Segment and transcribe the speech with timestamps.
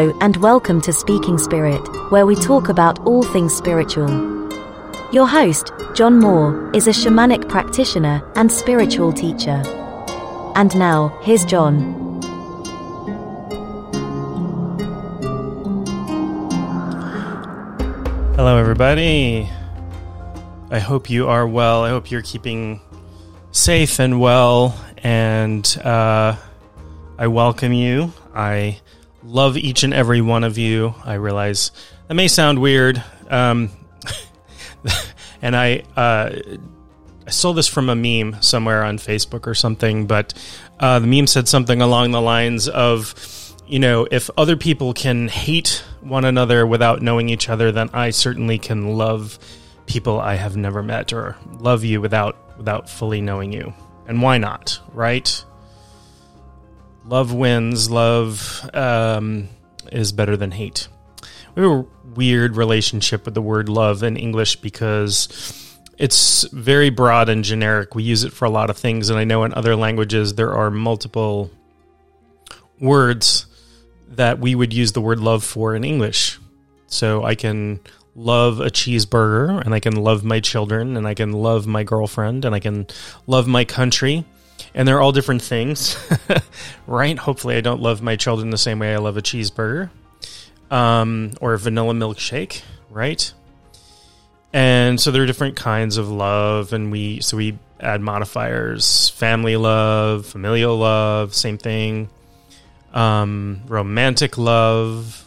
[0.00, 4.08] And welcome to Speaking Spirit, where we talk about all things spiritual.
[5.12, 9.62] Your host, John Moore, is a shamanic practitioner and spiritual teacher.
[10.56, 12.22] And now, here's John.
[18.36, 19.50] Hello, everybody.
[20.70, 21.84] I hope you are well.
[21.84, 22.80] I hope you're keeping
[23.52, 24.74] safe and well.
[25.02, 26.36] And uh,
[27.18, 28.14] I welcome you.
[28.34, 28.80] I
[29.22, 30.94] love each and every one of you.
[31.04, 31.70] I realize
[32.08, 33.02] that may sound weird.
[33.28, 33.70] Um,
[35.42, 36.36] and I, uh,
[37.26, 40.34] I stole this from a meme somewhere on Facebook or something, but
[40.78, 43.14] uh, the meme said something along the lines of,
[43.66, 48.10] you know, if other people can hate one another without knowing each other, then I
[48.10, 49.38] certainly can love
[49.86, 53.72] people I have never met or love you without without fully knowing you.
[54.06, 55.44] And why not, right?
[57.04, 57.90] Love wins.
[57.90, 59.48] Love um,
[59.90, 60.88] is better than hate.
[61.54, 65.28] We have a weird relationship with the word love in English because
[65.98, 67.94] it's very broad and generic.
[67.94, 70.52] We use it for a lot of things, and I know in other languages there
[70.52, 71.50] are multiple
[72.80, 73.46] words
[74.08, 76.38] that we would use the word love for in English.
[76.86, 77.80] So I can
[78.14, 82.44] love a cheeseburger, and I can love my children, and I can love my girlfriend,
[82.44, 82.86] and I can
[83.26, 84.24] love my country.
[84.74, 85.96] And they're all different things,
[86.86, 87.18] right?
[87.18, 89.90] Hopefully, I don't love my children the same way I love a cheeseburger
[90.70, 93.32] um, or a vanilla milkshake, right?
[94.52, 99.56] And so there are different kinds of love, and we so we add modifiers: family
[99.56, 102.10] love, familial love, same thing
[102.92, 105.26] um, romantic love.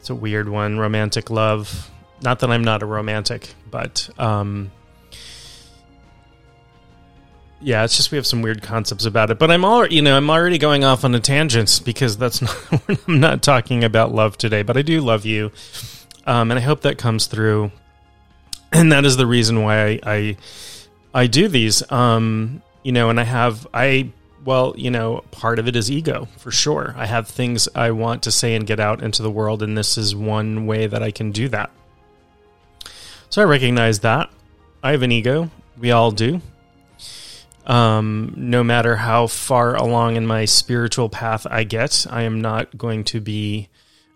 [0.00, 0.78] It's a weird one.
[0.78, 1.90] Romantic love.
[2.22, 4.70] Not that I'm not a romantic, but um,
[7.62, 9.38] yeah, it's just we have some weird concepts about it.
[9.38, 12.42] But I'm all you know, I'm already going off on a tangent because that's
[12.90, 12.98] not.
[13.08, 15.52] I'm not talking about love today, but I do love you,
[16.26, 17.70] um, and I hope that comes through.
[18.72, 20.36] And that is the reason why I I,
[21.14, 21.90] I do these.
[21.92, 24.10] Um, you know, and I have I
[24.44, 26.94] well, you know, part of it is ego for sure.
[26.96, 29.96] I have things I want to say and get out into the world, and this
[29.96, 31.70] is one way that I can do that.
[33.30, 34.30] So I recognize that.
[34.82, 35.50] I have an ego.
[35.78, 36.40] We all do.
[37.66, 42.76] Um, no matter how far along in my spiritual path I get, I am not
[42.76, 43.68] going to be,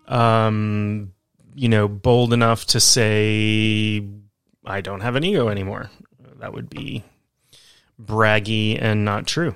[0.07, 1.13] um,
[1.55, 4.05] you know, bold enough to say
[4.65, 5.89] I don't have an ego anymore.
[6.39, 7.03] That would be
[7.99, 9.55] braggy and not true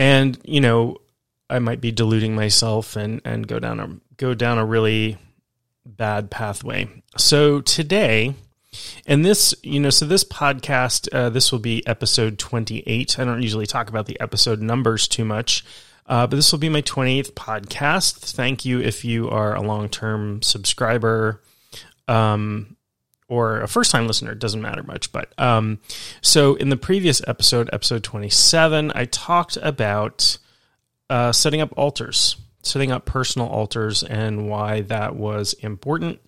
[0.00, 0.96] and you know
[1.50, 5.18] I might be deluding myself and and go down a go down a really
[5.84, 6.88] bad pathway.
[7.16, 8.34] So today,
[9.06, 13.18] and this you know, so this podcast, uh, this will be episode twenty eight.
[13.18, 15.64] I don't usually talk about the episode numbers too much.
[16.06, 18.34] Uh, but this will be my 28th podcast.
[18.34, 21.40] Thank you if you are a long term subscriber.
[22.08, 22.76] Um,
[23.30, 25.12] or a first time listener, it doesn't matter much.
[25.12, 25.78] But um,
[26.20, 30.36] so in the previous episode, episode 27, I talked about
[31.08, 36.20] uh, setting up altars, setting up personal altars, and why that was important,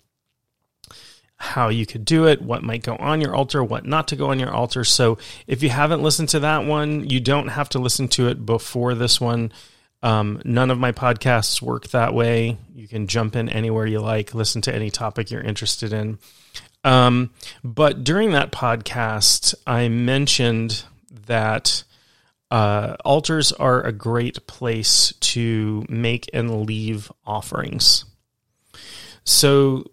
[1.43, 4.31] how you could do it, what might go on your altar, what not to go
[4.31, 4.85] on your altar.
[4.85, 8.45] So if you haven't listened to that one, you don't have to listen to it
[8.45, 9.51] before this one.
[10.01, 12.57] Um, none of my podcasts work that way.
[12.73, 16.17] You can jump in anywhere you like, listen to any topic you're interested in.
[16.85, 20.83] Um, but during that podcast, I mentioned
[21.27, 21.83] that
[22.51, 28.05] uh, altars are a great place to make and leave offerings.
[29.25, 29.85] So,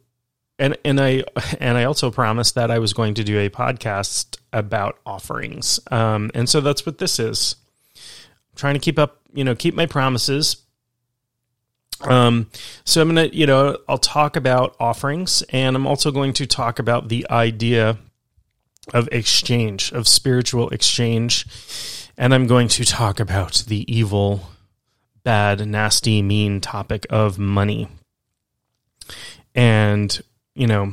[0.61, 1.25] and and I
[1.59, 6.31] and I also promised that I was going to do a podcast about offerings, um,
[6.35, 7.57] and so that's what this is.
[7.97, 10.59] I'm trying to keep up, you know, keep my promises,
[12.03, 12.49] um,
[12.85, 16.79] so I'm gonna, you know, I'll talk about offerings, and I'm also going to talk
[16.79, 17.99] about the idea
[18.93, 21.47] of exchange, of spiritual exchange,
[22.17, 24.49] and I'm going to talk about the evil,
[25.23, 27.89] bad, nasty, mean topic of money,
[29.55, 30.21] and
[30.61, 30.93] you know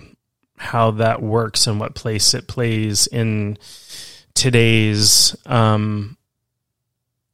[0.57, 3.57] how that works and what place it plays in
[4.33, 6.17] today's um,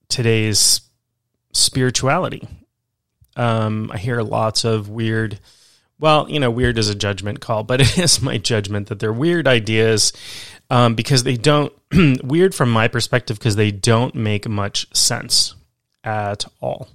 [0.10, 0.82] today's
[1.54, 2.48] spirituality
[3.36, 5.40] um, I hear lots of weird.
[6.00, 9.14] Well, you know, weird is a judgment call, but it is my judgment that they're
[9.14, 10.14] weird ideas
[10.70, 11.74] um, because they don't.
[12.24, 15.56] weird from my perspective because they don't make much sense
[16.04, 16.90] at all.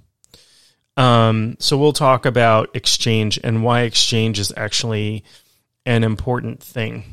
[0.99, 5.23] Um, so we'll talk about exchange and why exchange is actually
[5.85, 7.05] an important thing.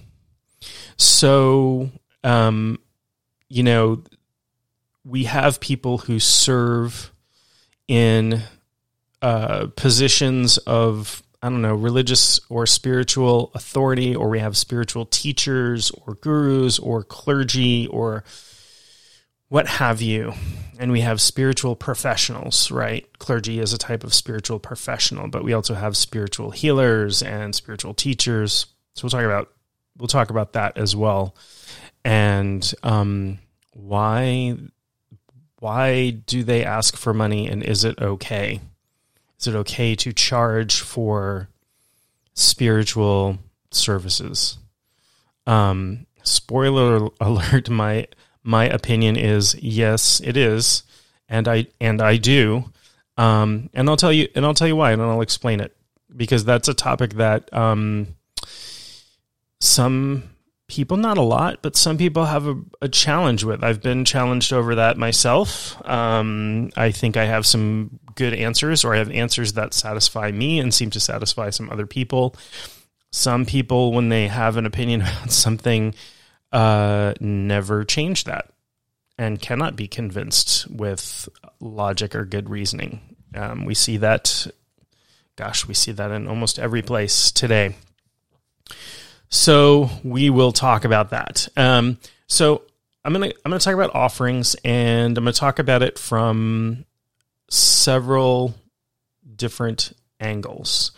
[0.97, 1.91] So,
[2.25, 2.81] um,
[3.49, 4.03] you know,
[5.05, 7.13] we have people who serve
[7.87, 8.43] in
[9.23, 15.93] uh, positions of I don't know religious or spiritual authority, or we have spiritual teachers
[15.93, 18.25] or gurus or clergy or
[19.49, 20.33] what have you.
[20.79, 23.07] And we have spiritual professionals, right?
[23.19, 27.95] Clergy is a type of spiritual professional, but we also have spiritual healers and spiritual
[27.95, 28.67] teachers.
[28.95, 29.51] So we'll talk about
[29.97, 31.35] we'll talk about that as well,
[32.05, 33.39] and um,
[33.73, 34.57] why
[35.61, 38.61] why do they ask for money, and is it okay?
[39.41, 41.49] Is it okay to charge for
[42.35, 43.39] spiritual
[43.71, 44.59] services?
[45.47, 48.09] Um, spoiler alert: my
[48.47, 50.85] my opinion is yes, it is,
[51.29, 52.71] and I and I do.
[53.19, 55.77] Um, and I'll tell you, and I'll tell you why, and I'll explain it
[56.15, 58.15] because that's a topic that um,
[59.61, 60.31] some
[60.69, 63.63] people, not a lot, but some people have a, a challenge with.
[63.63, 65.81] I've been challenged over that myself.
[65.89, 70.59] Um, I think I have some good answers, or I have answers that satisfy me
[70.59, 72.35] and seem to satisfy some other people.
[73.13, 75.95] Some people, when they have an opinion about something,
[76.53, 78.51] uh, never change that
[79.19, 81.29] and cannot be convinced with
[81.61, 83.01] logic or good reasoning.
[83.35, 84.47] Um, we see that,
[85.37, 87.75] gosh, we see that in almost every place today.
[89.29, 91.49] So we will talk about that.
[91.57, 92.63] Um, so
[93.05, 96.85] I'm gonna I'm gonna talk about offerings, and I'm gonna talk about it from
[97.49, 98.55] several
[99.37, 100.93] different angles,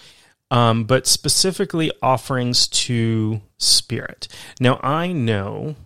[0.51, 4.29] um, but specifically offerings to spirit.
[4.61, 5.77] Now I know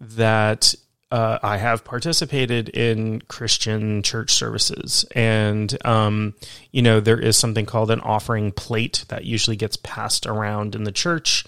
[0.00, 0.74] that
[1.10, 6.34] uh, I have participated in Christian church services, and um,
[6.72, 10.84] you know there is something called an offering plate that usually gets passed around in
[10.84, 11.44] the church.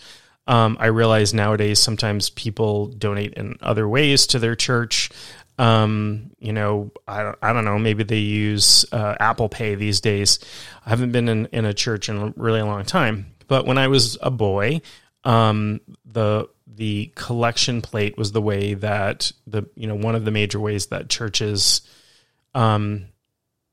[0.46, 5.10] Um, I realize nowadays sometimes people donate in other ways to their church.
[5.58, 7.78] Um, you know, I I don't know.
[7.78, 10.38] Maybe they use uh, Apple Pay these days.
[10.86, 13.88] I haven't been in, in a church in a really long time, but when I
[13.88, 14.80] was a boy,
[15.24, 20.30] um, the the collection plate was the way that the you know one of the
[20.30, 21.80] major ways that churches
[22.54, 23.06] um,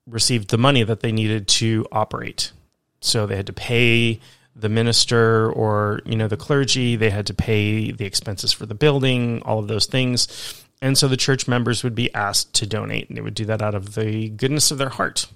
[0.08, 2.52] received the money that they needed to operate.
[3.00, 4.20] So they had to pay
[4.56, 6.96] the minister or you know the clergy.
[6.96, 10.65] They had to pay the expenses for the building, all of those things.
[10.82, 13.62] And so the church members would be asked to donate, and they would do that
[13.62, 15.28] out of the goodness of their heart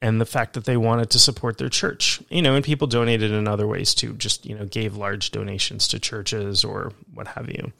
[0.00, 2.20] and the fact that they wanted to support their church.
[2.30, 5.88] You know, and people donated in other ways too, just, you know, gave large donations
[5.88, 7.72] to churches or what have you.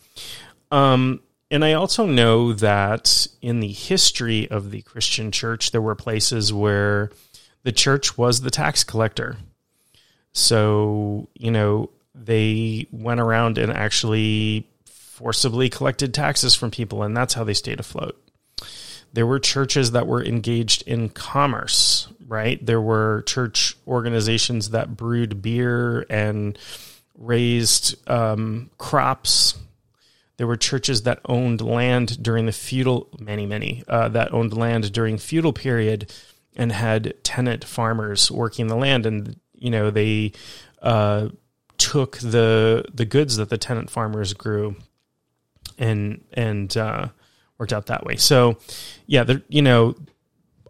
[0.70, 1.20] Um,
[1.50, 6.52] and I also know that in the history of the Christian church, there were places
[6.52, 7.10] where
[7.62, 9.36] the church was the tax collector.
[10.32, 14.67] So, you know, they went around and actually
[15.18, 18.16] forcibly collected taxes from people, and that's how they stayed afloat.
[19.12, 22.64] There were churches that were engaged in commerce, right?
[22.64, 26.56] There were church organizations that brewed beer and
[27.16, 29.58] raised um, crops.
[30.36, 34.92] There were churches that owned land during the feudal, many, many, uh, that owned land
[34.92, 36.12] during feudal period
[36.54, 39.04] and had tenant farmers working the land.
[39.04, 40.32] And, you know, they
[40.80, 41.30] uh,
[41.78, 44.76] took the the goods that the tenant farmers grew
[45.78, 47.08] and, and, uh,
[47.58, 48.16] worked out that way.
[48.16, 48.58] So,
[49.06, 49.94] yeah, the, you know,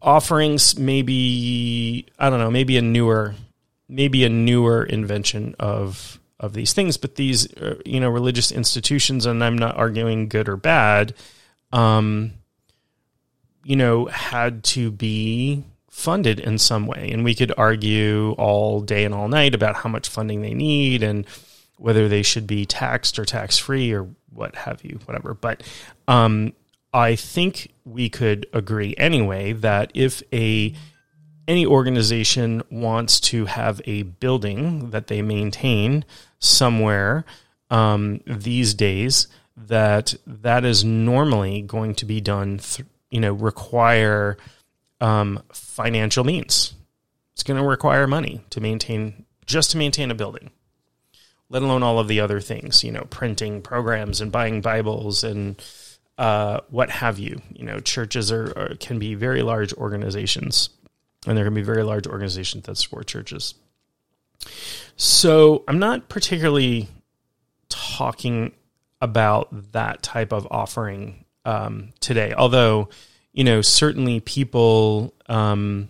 [0.02, 3.34] offerings maybe I don't know, maybe a newer,
[3.88, 9.26] maybe a newer invention of of these things, but these uh, you know religious institutions,
[9.26, 11.14] and I'm not arguing good or bad,
[11.72, 12.32] um,
[13.64, 19.04] you know, had to be funded in some way, and we could argue all day
[19.04, 21.26] and all night about how much funding they need and
[21.78, 25.34] whether they should be taxed or tax free or what have you, whatever.
[25.34, 25.62] But
[26.06, 26.52] um,
[26.92, 30.74] I think we could agree anyway that if a
[31.46, 36.04] any organization wants to have a building that they maintain
[36.38, 37.24] somewhere
[37.70, 44.36] um, these days, that that is normally going to be done, th- you know, require
[45.00, 46.74] um, financial means.
[47.32, 50.50] It's going to require money to maintain just to maintain a building,
[51.50, 55.60] let alone all of the other things, you know, printing programs and buying Bibles and
[56.18, 57.40] uh, what have you.
[57.52, 60.70] You know, churches are, are, can be very large organizations,
[61.26, 63.54] and there can be very large organizations that support churches.
[64.96, 66.88] So I'm not particularly
[67.68, 68.52] talking
[69.00, 72.88] about that type of offering um, today, although
[73.32, 75.14] you know certainly people.
[75.28, 75.88] Um,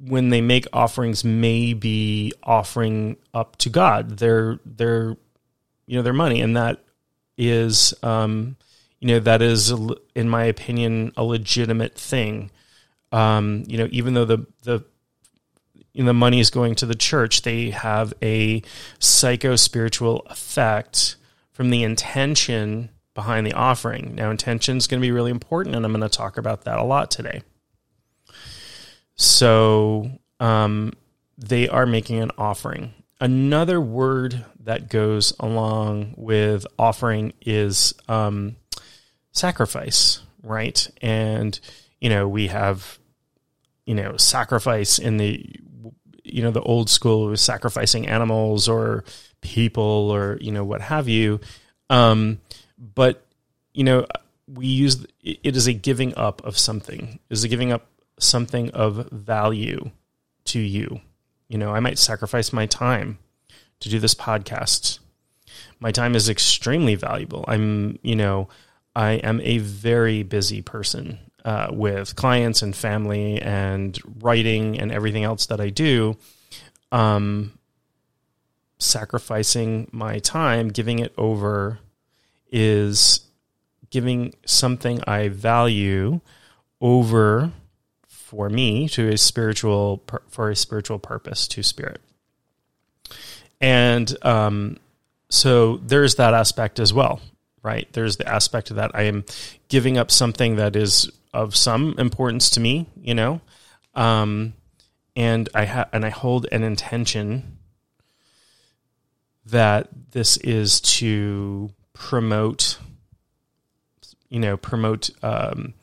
[0.00, 5.16] when they make offerings may be offering up to God their their
[5.86, 6.80] you know their money and that
[7.36, 8.56] is um,
[9.00, 9.72] you know that is
[10.14, 12.50] in my opinion a legitimate thing
[13.12, 14.84] um, you know, even though the the
[15.92, 18.62] you know, the money is going to the church, they have a
[18.98, 21.16] psycho spiritual effect
[21.52, 24.14] from the intention behind the offering.
[24.14, 26.78] Now, intention is going to be really important, and I'm going to talk about that
[26.78, 27.42] a lot today.
[29.18, 30.10] So,
[30.40, 30.92] um,
[31.36, 32.94] they are making an offering.
[33.20, 38.56] Another word that goes along with offering is um,
[39.32, 40.88] sacrifice, right?
[41.00, 41.58] And
[42.00, 42.98] you know, we have
[43.86, 45.44] you know sacrifice in the
[46.22, 49.04] you know the old school was sacrificing animals or
[49.40, 51.40] people or you know what have you.
[51.90, 52.40] Um,
[52.78, 53.24] but
[53.72, 54.06] you know,
[54.46, 57.18] we use it is a giving up of something.
[57.30, 57.86] Is a giving up
[58.18, 59.90] something of value
[60.46, 61.00] to you.
[61.48, 63.18] You know, I might sacrifice my time
[63.80, 64.98] to do this podcast.
[65.80, 67.44] My time is extremely valuable.
[67.48, 68.48] I'm, you know,
[68.94, 75.24] I am a very busy person uh, with clients and family and writing and everything
[75.24, 76.16] else that I do.
[76.90, 77.58] Um,
[78.78, 81.78] sacrificing my time, giving it over,
[82.50, 83.20] is
[83.90, 86.20] giving something I value
[86.80, 87.52] over
[88.28, 92.00] for me to a spiritual for a spiritual purpose to spirit.
[93.60, 94.76] And um,
[95.30, 97.20] so there's that aspect as well
[97.62, 97.88] right?
[97.92, 99.24] There's the aspect of that i am
[99.68, 103.40] giving up something that is of some importance to me you know?
[103.94, 104.54] Um,
[105.16, 107.58] and i have and i hold an intention
[109.46, 112.78] that this is to promote
[114.28, 115.74] you know promote um,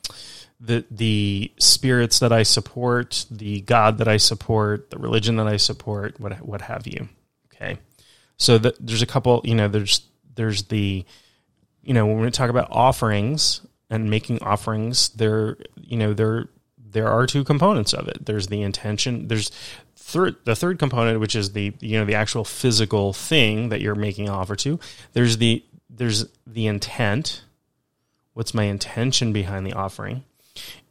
[0.65, 5.57] the the spirits that I support, the God that I support, the religion that I
[5.57, 7.10] support, what what have you.
[7.53, 7.77] Okay,
[8.38, 9.41] so the, there's a couple.
[9.43, 10.01] You know, there's
[10.36, 11.05] there's the
[11.84, 17.07] you know when we talk about offerings and making offerings, there you know there there
[17.07, 18.25] are two components of it.
[18.25, 19.27] There's the intention.
[19.27, 19.51] There's
[19.95, 23.95] third the third component, which is the you know the actual physical thing that you're
[23.95, 24.79] making an offer to.
[25.13, 27.43] There's the there's the intent.
[28.34, 30.24] What's my intention behind the offering?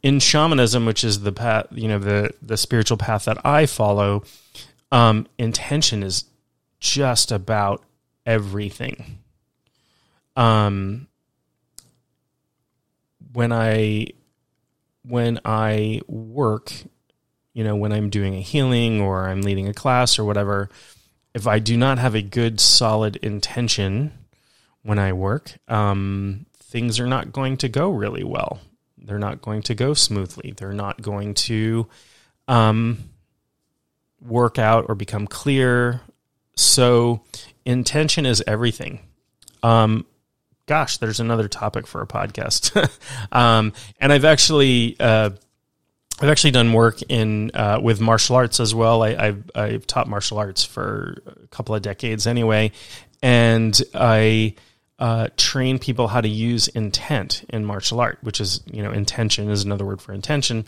[0.03, 4.23] In shamanism, which is the path, you know, the the spiritual path that I follow,
[4.91, 6.25] um, intention is
[6.79, 7.83] just about
[8.25, 9.19] everything.
[10.35, 11.07] Um,
[13.33, 14.07] when I
[15.03, 16.71] when I work,
[17.53, 20.69] you know, when I'm doing a healing or I'm leading a class or whatever,
[21.33, 24.13] if I do not have a good solid intention
[24.83, 28.59] when I work, um, things are not going to go really well
[29.05, 30.53] they're not going to go smoothly.
[30.55, 31.87] They're not going to
[32.47, 32.97] um,
[34.21, 36.01] work out or become clear.
[36.55, 37.21] So,
[37.65, 38.99] intention is everything.
[39.63, 40.05] Um,
[40.65, 42.75] gosh, there's another topic for a podcast.
[43.31, 45.31] um, and I've actually uh,
[46.21, 49.03] I've actually done work in uh, with martial arts as well.
[49.03, 52.71] I, have I've taught martial arts for a couple of decades anyway,
[53.21, 54.55] and I
[54.97, 59.49] uh, train people how to use intent in martial art, which is, you know, intention
[59.49, 60.65] is another word for intention.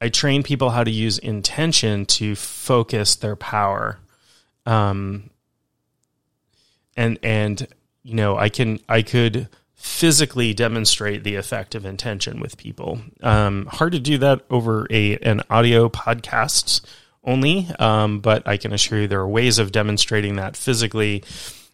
[0.00, 3.98] I train people how to use intention to focus their power.
[4.64, 5.30] Um,
[6.96, 7.66] and, and,
[8.02, 13.00] you know, I can, I could physically demonstrate the effect of intention with people.
[13.22, 16.80] Um, hard to do that over a, an audio podcast
[17.22, 17.68] only.
[17.78, 21.22] Um, but I can assure you there are ways of demonstrating that physically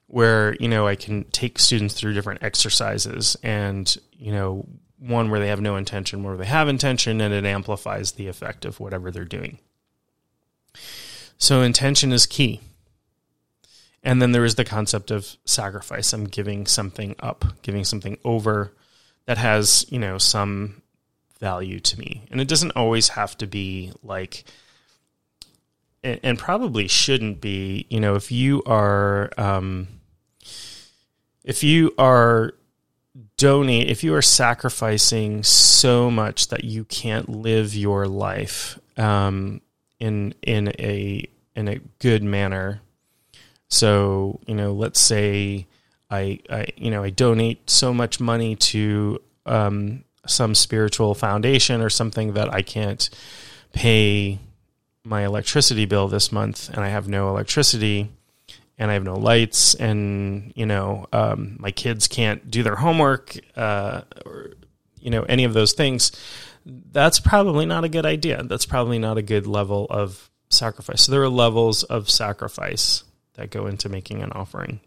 [0.06, 4.66] where you know I can take students through different exercises and you know
[4.98, 8.64] one where they have no intention, where they have intention, and it amplifies the effect
[8.64, 9.58] of whatever they're doing.
[11.36, 12.60] So intention is key.
[14.02, 16.12] And then there is the concept of sacrifice.
[16.12, 18.72] I'm giving something up, giving something over
[19.26, 20.82] that has, you know, some
[21.40, 22.26] value to me.
[22.30, 24.44] And it doesn't always have to be like
[26.04, 29.88] and, and probably shouldn't be, you know, if you are um
[31.42, 32.54] if you are
[33.36, 39.60] donate if you are sacrificing so much that you can't live your life um,
[39.98, 42.80] in in a in a good manner.
[43.68, 45.66] So you know let's say
[46.10, 51.90] I, I you know I donate so much money to um, some spiritual foundation or
[51.90, 53.08] something that I can't
[53.72, 54.38] pay
[55.04, 58.10] my electricity bill this month and I have no electricity
[58.78, 63.36] and I have no lights, and you know, um, my kids can't do their homework,
[63.56, 64.54] uh, or
[65.00, 66.12] you know, any of those things.
[66.66, 68.42] That's probably not a good idea.
[68.42, 71.02] That's probably not a good level of sacrifice.
[71.02, 74.80] So there are levels of sacrifice that go into making an offering.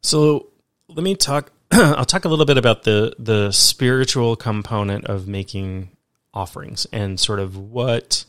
[0.00, 0.48] So
[0.88, 1.50] let me talk.
[1.70, 5.90] I'll talk a little bit about the the spiritual component of making
[6.34, 8.24] offerings and sort of what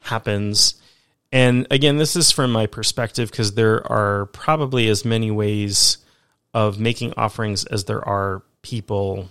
[0.00, 0.74] happens.
[1.32, 5.98] And again, this is from my perspective because there are probably as many ways
[6.54, 9.28] of making offerings as there are people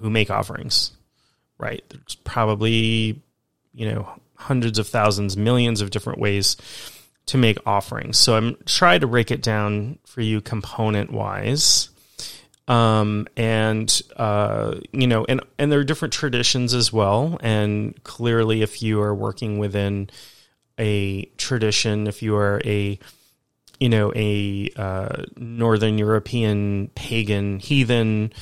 [0.00, 0.92] who make offerings,
[1.58, 1.82] right?
[1.88, 3.22] There's probably,
[3.72, 6.56] you know, hundreds of thousands, millions of different ways
[7.26, 8.18] to make offerings.
[8.18, 11.90] So I'm trying to break it down for you component wise.
[12.68, 17.38] Um, and, uh, you know, and, and there are different traditions as well.
[17.40, 20.10] And clearly, if you are working within
[20.78, 22.98] a tradition, if you are a,
[23.78, 28.32] you know, a uh, Northern European pagan heathen,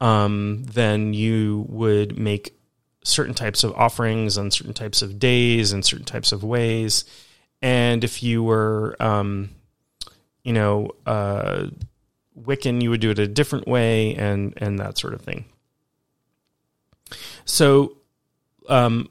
[0.00, 2.56] um, then you would make
[3.04, 7.04] certain types of offerings on certain types of days and certain types of ways.
[7.60, 9.50] And if you were, um,
[10.44, 11.66] you know, uh,
[12.38, 15.44] Wiccan, you would do it a different way, and and that sort of thing.
[17.44, 17.96] So,
[18.68, 19.08] um,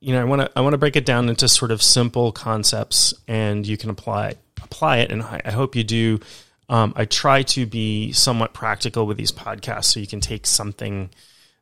[0.00, 2.32] you know, I want to I want to break it down into sort of simple
[2.32, 5.12] concepts, and you can apply apply it.
[5.12, 6.20] And I, I hope you do.
[6.68, 11.10] Um, I try to be somewhat practical with these podcasts, so you can take something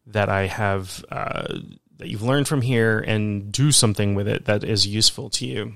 [0.06, 1.58] that I have uh,
[1.98, 5.74] that you've learned from here and do something with it that is useful to you.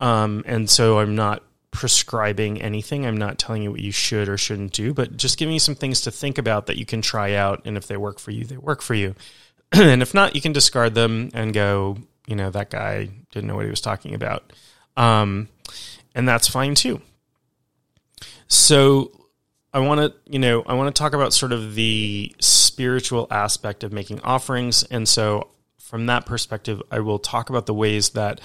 [0.00, 3.04] Um, and so I'm not prescribing anything.
[3.04, 5.74] I'm not telling you what you should or shouldn't do, but just giving you some
[5.74, 7.62] things to think about that you can try out.
[7.64, 9.16] And if they work for you, they work for you.
[9.72, 13.56] and if not, you can discard them and go, you know, that guy didn't know
[13.56, 14.52] what he was talking about.
[14.96, 15.48] Um,
[16.14, 17.00] and that's fine too.
[18.46, 19.10] So
[19.72, 23.82] I want to, you know, I want to talk about sort of the spiritual aspect
[23.82, 24.82] of making offerings.
[24.84, 28.42] And so from that perspective, I will talk about the ways that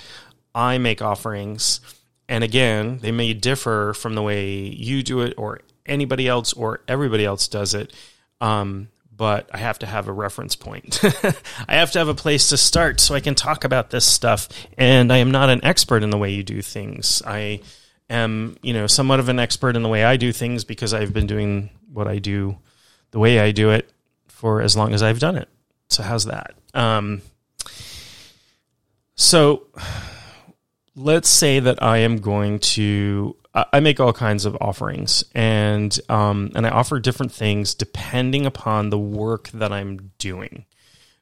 [0.56, 1.82] I make offerings.
[2.30, 6.82] And again, they may differ from the way you do it or anybody else or
[6.88, 7.94] everybody else does it.
[8.42, 11.00] Um, but I have to have a reference point.
[11.68, 14.48] I have to have a place to start so I can talk about this stuff.
[14.78, 17.24] And I am not an expert in the way you do things.
[17.26, 17.62] I
[18.10, 21.14] am, you know, somewhat of an expert in the way I do things because I've
[21.14, 22.58] been doing what I do
[23.12, 23.90] the way I do it
[24.28, 25.50] for as long as I've done it.
[25.90, 26.54] So how's that?
[26.74, 27.22] Um,
[29.16, 29.64] so
[30.98, 36.52] let's say that I am going to I make all kinds of offerings and um,
[36.56, 40.66] and I offer different things depending upon the work that I'm doing.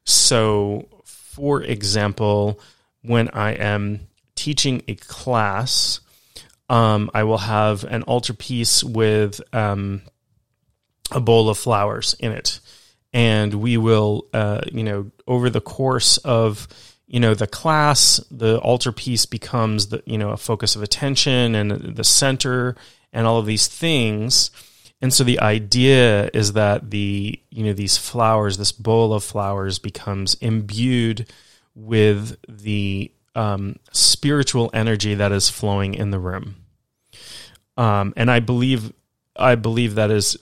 [0.04, 2.60] So, for example,
[3.02, 6.00] when I am teaching a class,
[6.68, 10.02] um, I will have an altarpiece with um,
[11.10, 12.60] a bowl of flowers in it,
[13.12, 16.68] and we will, uh, you know, over the course of
[17.06, 21.96] you know the class the altarpiece becomes the you know a focus of attention and
[21.96, 22.76] the center
[23.12, 24.50] and all of these things.
[25.00, 29.78] And so the idea is that the you know these flowers this bowl of flowers
[29.78, 31.26] becomes imbued
[31.74, 36.56] with the um, spiritual energy that is flowing in the room.
[37.76, 38.90] Um, and i believe
[39.36, 40.38] i believe that is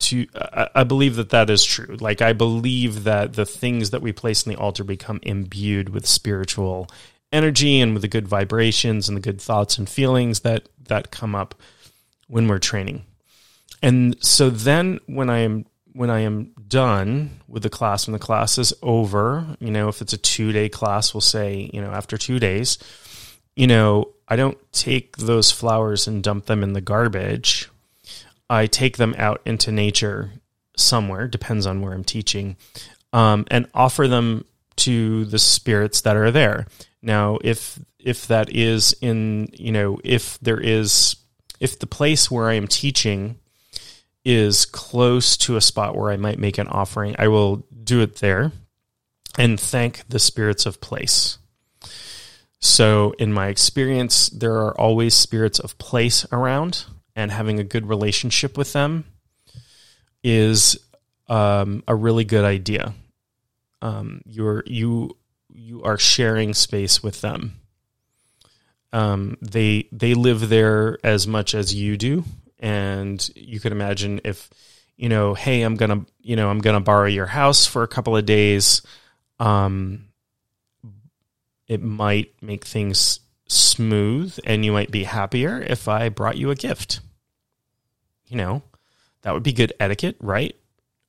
[0.00, 0.26] to
[0.74, 1.96] I believe that that is true.
[2.00, 6.06] Like I believe that the things that we place in the altar become imbued with
[6.06, 6.88] spiritual
[7.32, 11.34] energy and with the good vibrations and the good thoughts and feelings that that come
[11.34, 11.54] up
[12.28, 13.04] when we're training.
[13.82, 18.18] And so then when I am when I am done with the class when the
[18.18, 22.18] class is over, you know, if it's a 2-day class, we'll say, you know, after
[22.18, 22.78] 2 days,
[23.54, 27.68] you know, I don't take those flowers and dump them in the garbage
[28.54, 30.32] I take them out into nature
[30.76, 32.56] somewhere, depends on where I'm teaching,
[33.12, 34.44] um, and offer them
[34.76, 36.66] to the spirits that are there.
[37.02, 41.16] Now, if if that is in you know if there is
[41.58, 43.38] if the place where I am teaching
[44.24, 48.16] is close to a spot where I might make an offering, I will do it
[48.16, 48.52] there
[49.36, 51.38] and thank the spirits of place.
[52.60, 56.84] So, in my experience, there are always spirits of place around
[57.16, 59.04] and having a good relationship with them
[60.22, 60.78] is
[61.28, 62.94] um, a really good idea.
[63.82, 65.16] Um, you're you
[65.52, 67.60] you are sharing space with them.
[68.92, 72.24] Um, they they live there as much as you do,
[72.58, 74.48] and you can imagine if
[74.96, 78.16] you know, hey, I'm gonna you know I'm gonna borrow your house for a couple
[78.16, 78.82] of days.
[79.38, 80.06] Um,
[81.66, 86.56] it might make things smooth and you might be happier if I brought you a
[86.56, 87.00] gift.
[88.26, 88.62] You know,
[89.22, 90.56] that would be good etiquette, right?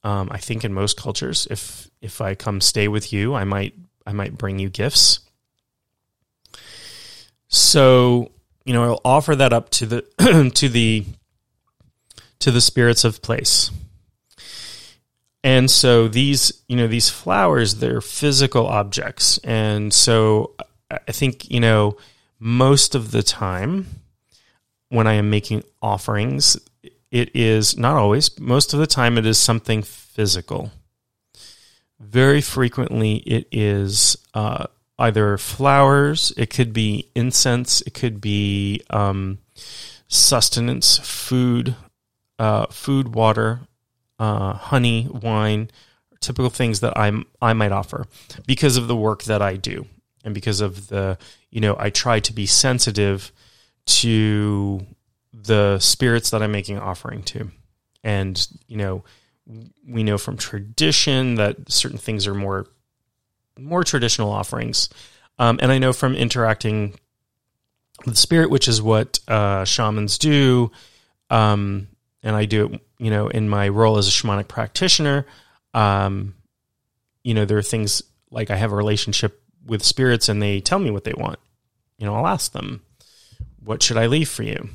[0.04, 3.74] Um, I think in most cultures, if if I come stay with you, I might
[4.06, 5.20] I might bring you gifts.
[7.48, 8.32] So
[8.66, 11.06] you know, I'll offer that up to the to the
[12.40, 13.72] to the spirits of place.
[15.44, 19.38] And so these, you know, these flowers, they're physical objects.
[19.44, 20.56] And so
[20.90, 21.98] I think, you know,
[22.40, 23.88] most of the time
[24.90, 26.58] when I am making offerings,
[27.12, 30.72] it is not always, most of the time, it is something physical.
[32.00, 34.68] Very frequently, it is uh,
[35.00, 39.40] either flowers, it could be incense, it could be um,
[40.08, 41.76] sustenance, food,
[42.38, 43.62] uh, food, water,
[44.20, 45.70] uh, honey, wine,
[46.20, 48.08] typical things that I'm I might offer
[48.48, 49.86] because of the work that I do
[50.24, 51.18] and because of the
[51.56, 53.32] you know I try to be sensitive
[53.86, 54.86] to
[55.34, 57.50] the spirits that I'm making offering to,
[58.04, 59.06] and you know
[59.88, 62.68] we know from tradition that certain things are more
[63.58, 64.90] more traditional offerings,
[65.40, 67.00] um, and I know from interacting
[68.06, 70.72] with spirit, which is what uh, shamans do.
[71.30, 71.88] Um,
[72.22, 75.26] and I do it, you know, in my role as a shamanic practitioner.
[75.74, 76.36] Um,
[77.24, 80.80] you know, there are things like I have a relationship with spirits and they tell
[80.80, 81.40] me what they want.
[81.98, 82.82] You know, I'll ask them,
[83.64, 84.70] what should I leave for you?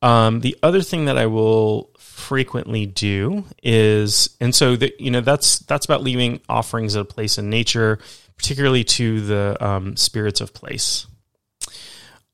[0.00, 5.20] Um, the other thing that I will frequently do is, and so that you know
[5.20, 7.98] that's that's about leaving offerings at a place in nature,
[8.36, 11.06] particularly to the um, spirits of place.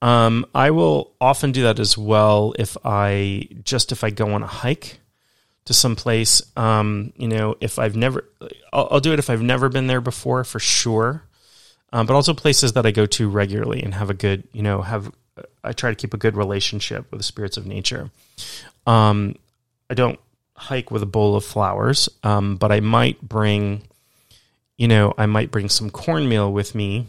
[0.02, 4.42] Um, I will often do that as well if I just if I go on
[4.42, 5.00] a hike
[5.64, 6.42] to some place.
[6.56, 8.28] Um, you know, if I've never,
[8.72, 11.22] I'll, I'll, do it if I've never been there before for sure.
[11.94, 14.82] Um, but also places that I go to regularly and have a good, you know,
[14.82, 15.12] have
[15.62, 18.10] I try to keep a good relationship with the spirits of nature.
[18.84, 19.36] Um,
[19.88, 20.18] I don't
[20.56, 23.82] hike with a bowl of flowers, um, but I might bring,
[24.76, 27.06] you know, I might bring some cornmeal with me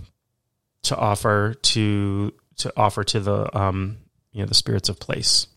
[0.84, 3.98] to offer to to offer to the um,
[4.34, 5.48] you know the spirits of place.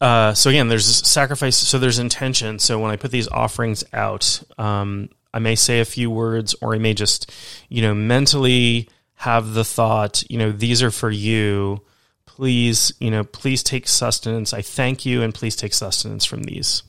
[0.00, 1.56] Uh, so again, there's sacrifice.
[1.56, 2.58] So there's intention.
[2.58, 6.74] So when I put these offerings out, um, I may say a few words, or
[6.74, 7.30] I may just,
[7.68, 11.82] you know, mentally have the thought, you know, these are for you.
[12.26, 14.52] Please, you know, please take sustenance.
[14.52, 16.82] I thank you, and please take sustenance from these.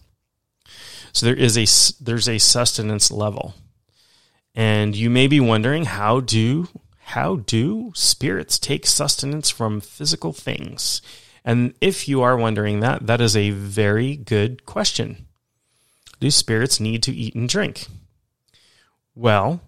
[1.12, 3.54] So there is a there's a sustenance level,
[4.56, 6.68] and you may be wondering how do
[7.06, 11.02] how do spirits take sustenance from physical things?
[11.46, 15.28] And if you are wondering that, that is a very good question.
[16.20, 17.88] Do spirits need to eat and drink?
[19.16, 19.62] Well,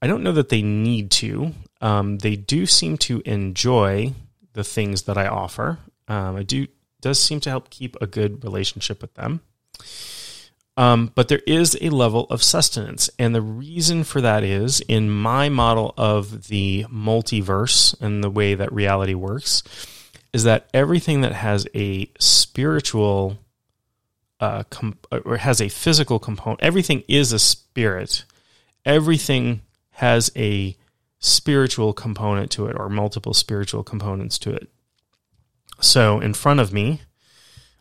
[0.00, 1.52] I don't know that they need to.
[1.80, 4.14] Um, they do seem to enjoy
[4.52, 5.78] the things that I offer.
[6.08, 6.66] Um, I do
[7.00, 9.40] does seem to help keep a good relationship with them.
[10.76, 13.10] Um, but there is a level of sustenance.
[13.18, 18.54] And the reason for that is in my model of the multiverse and the way
[18.54, 19.62] that reality works,
[20.32, 23.38] is that everything that has a spiritual
[24.40, 24.64] uh,
[25.24, 28.24] or has a physical component, everything is a spirit.
[28.84, 30.76] Everything has a
[31.18, 34.68] spiritual component to it or multiple spiritual components to it.
[35.80, 37.02] So in front of me,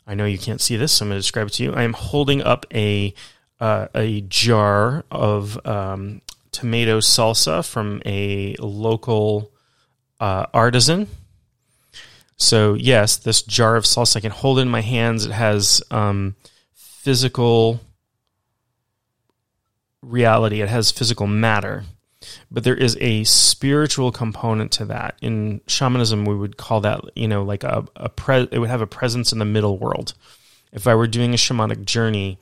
[0.06, 1.74] I know you can't see this, so I'm going to describe it to you.
[1.74, 3.14] I am holding up a
[3.60, 9.52] uh, a jar of um, tomato salsa from a local
[10.20, 11.08] uh, artisan.
[12.38, 15.26] So yes, this jar of salsa I can hold in my hands.
[15.26, 16.36] It has um,
[16.74, 17.80] physical
[20.02, 20.62] reality.
[20.62, 21.86] It has physical matter
[22.52, 25.18] but there is a spiritual component to that.
[25.22, 28.82] In shamanism, we would call that, you know, like a, a pre- it would have
[28.82, 30.14] a presence in the middle world.
[30.72, 32.40] If I were doing a shamanic journey,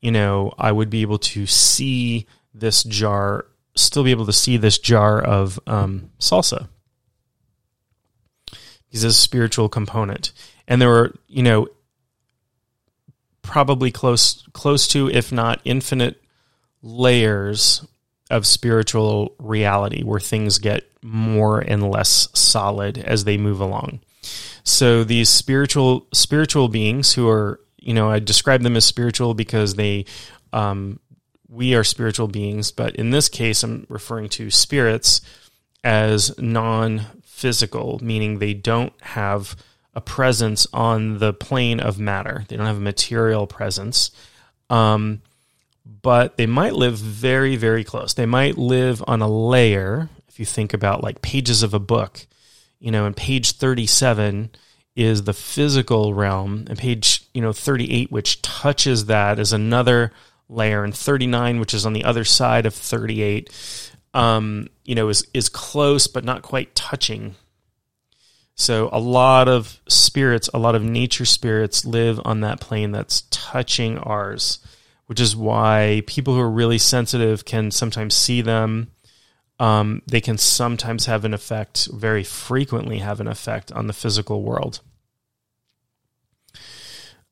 [0.00, 4.56] you know, I would be able to see this jar, still be able to see
[4.56, 6.68] this jar of um, salsa.
[8.90, 10.32] There's a spiritual component.
[10.66, 11.68] And there were, you know,
[13.42, 16.21] probably close close to, if not infinite
[16.82, 17.86] layers
[18.30, 24.00] of spiritual reality where things get more and less solid as they move along.
[24.64, 29.74] So these spiritual spiritual beings who are, you know, I describe them as spiritual because
[29.74, 30.06] they
[30.52, 31.00] um,
[31.48, 35.20] we are spiritual beings, but in this case I'm referring to spirits
[35.84, 39.56] as non-physical, meaning they don't have
[39.94, 42.44] a presence on the plane of matter.
[42.48, 44.10] They don't have a material presence.
[44.70, 45.20] Um,
[45.84, 48.14] but they might live very, very close.
[48.14, 50.08] They might live on a layer.
[50.28, 52.26] If you think about like pages of a book,
[52.78, 54.50] you know, and page 37
[54.94, 60.12] is the physical realm, and page, you know, 38, which touches that, is another
[60.48, 63.50] layer, and 39, which is on the other side of 38,
[64.14, 67.34] um, you know, is, is close but not quite touching.
[68.54, 73.22] So a lot of spirits, a lot of nature spirits live on that plane that's
[73.30, 74.58] touching ours,
[75.06, 78.90] which is why people who are really sensitive can sometimes see them.
[79.58, 84.42] Um, they can sometimes have an effect, very frequently have an effect on the physical
[84.42, 84.80] world.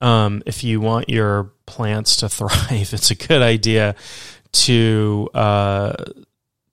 [0.00, 3.94] Um, if you want your plants to thrive, it's a good idea
[4.52, 6.04] to uh,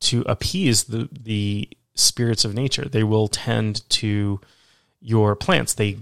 [0.01, 2.85] to appease the the spirits of nature.
[2.85, 4.39] They will tend to
[5.01, 5.73] your plants.
[5.73, 5.97] They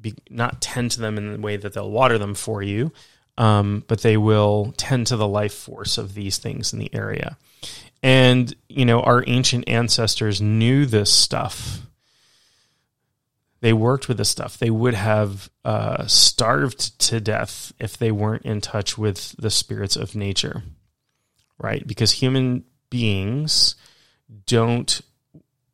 [0.00, 2.92] be, not tend to them in the way that they'll water them for you,
[3.38, 7.36] um, but they will tend to the life force of these things in the area.
[8.02, 11.80] And you know, our ancient ancestors knew this stuff.
[13.60, 14.58] They worked with this stuff.
[14.58, 19.94] They would have uh, starved to death if they weren't in touch with the spirits
[19.94, 20.64] of nature,
[21.58, 21.86] right?
[21.86, 23.76] Because human beings
[24.46, 25.00] don't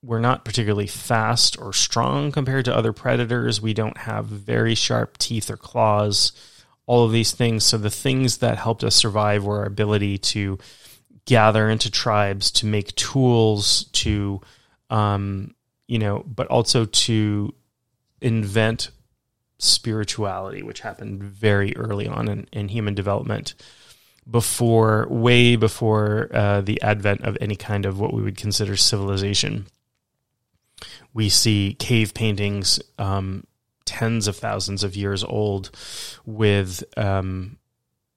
[0.02, 3.60] we're not particularly fast or strong compared to other predators.
[3.60, 6.32] We don't have very sharp teeth or claws,
[6.88, 7.62] all of these things.
[7.62, 10.58] So the things that helped us survive were our ability to
[11.26, 14.40] gather into tribes, to make tools, to,
[14.90, 15.54] um,
[15.86, 17.54] you know, but also to
[18.20, 18.90] invent
[19.58, 23.54] spirituality, which happened very early on in, in human development
[24.28, 29.66] before, way before uh, the advent of any kind of what we would consider civilization
[31.14, 33.44] we see cave paintings um,
[33.88, 35.70] tens of thousands of years old
[36.26, 37.56] with um,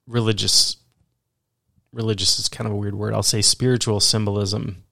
[0.05, 0.75] religious
[1.93, 3.13] religious is kind of a weird word.
[3.13, 4.83] I'll say spiritual symbolism.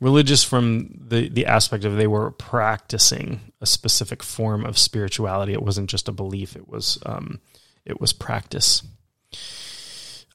[0.00, 5.52] Religious from the the aspect of they were practicing a specific form of spirituality.
[5.52, 6.54] It wasn't just a belief.
[6.54, 7.40] It was um,
[7.84, 8.82] it was practice.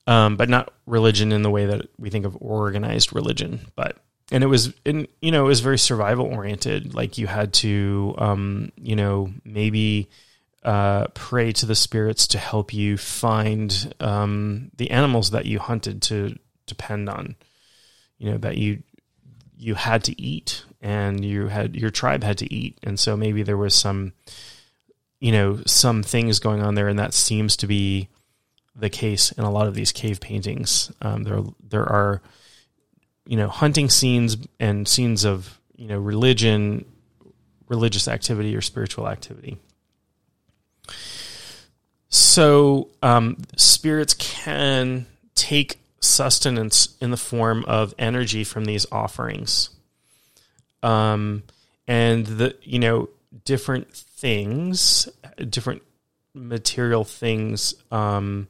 [0.06, 3.98] Um, but not religion in the way that we think of organized religion but
[4.32, 6.94] and it was in you know it was very survival oriented.
[6.94, 10.10] Like you had to um you know maybe
[10.64, 16.02] uh pray to the spirits to help you find um the animals that you hunted
[16.04, 17.36] to depend on
[18.18, 18.84] you know that you
[19.58, 22.78] you had to eat and you had your tribe had to eat.
[22.84, 24.14] And so maybe there was some
[25.20, 26.88] you know some things going on there.
[26.88, 28.10] And that seems to be
[28.76, 30.92] the case in a lot of these cave paintings.
[31.02, 32.22] Um, there there are
[33.28, 36.86] you know hunting scenes and scenes of you know religion
[37.68, 39.58] religious activity or spiritual activity.
[42.10, 49.70] So um, spirits can take sustenance in the form of energy from these offerings.
[50.82, 51.44] Um,
[51.88, 53.10] and the you know
[53.44, 55.10] different things
[55.50, 55.82] different
[56.34, 58.48] material things um,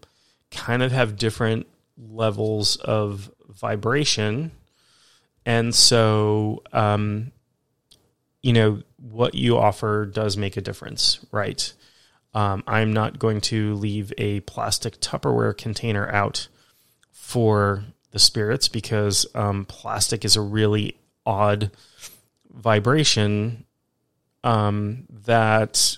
[0.51, 4.51] kind of have different levels of vibration
[5.47, 7.31] and so, um,
[8.41, 11.73] you know, what you offer does make a difference, right?
[12.33, 16.49] Um, I'm not going to leave a plastic Tupperware container out
[17.13, 21.71] for the spirits because um, plastic is a really odd
[22.51, 23.63] vibration
[24.43, 25.95] um, that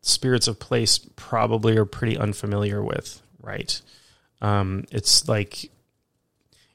[0.00, 3.82] spirits of place probably are pretty unfamiliar with, right?
[4.40, 5.71] Um, it's like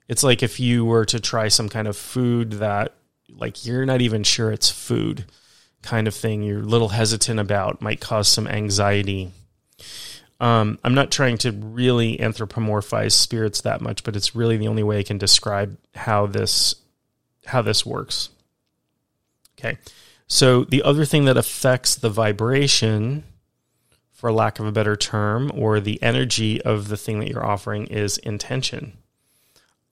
[0.08, 2.94] it's like if you were to try some kind of food that
[3.30, 5.26] like you're not even sure it's food
[5.82, 9.32] kind of thing you're a little hesitant about might cause some anxiety.
[10.40, 14.84] Um, i'm not trying to really anthropomorphize spirits that much but it's really the only
[14.84, 16.76] way i can describe how this
[17.48, 18.30] how this works.
[19.58, 19.78] Okay.
[20.28, 23.24] So the other thing that affects the vibration
[24.12, 27.88] for lack of a better term or the energy of the thing that you're offering
[27.88, 28.98] is intention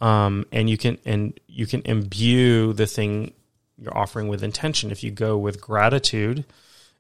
[0.01, 3.33] um, and you can and you can imbue the thing
[3.77, 4.91] you're offering with intention.
[4.91, 6.45] If you go with gratitude,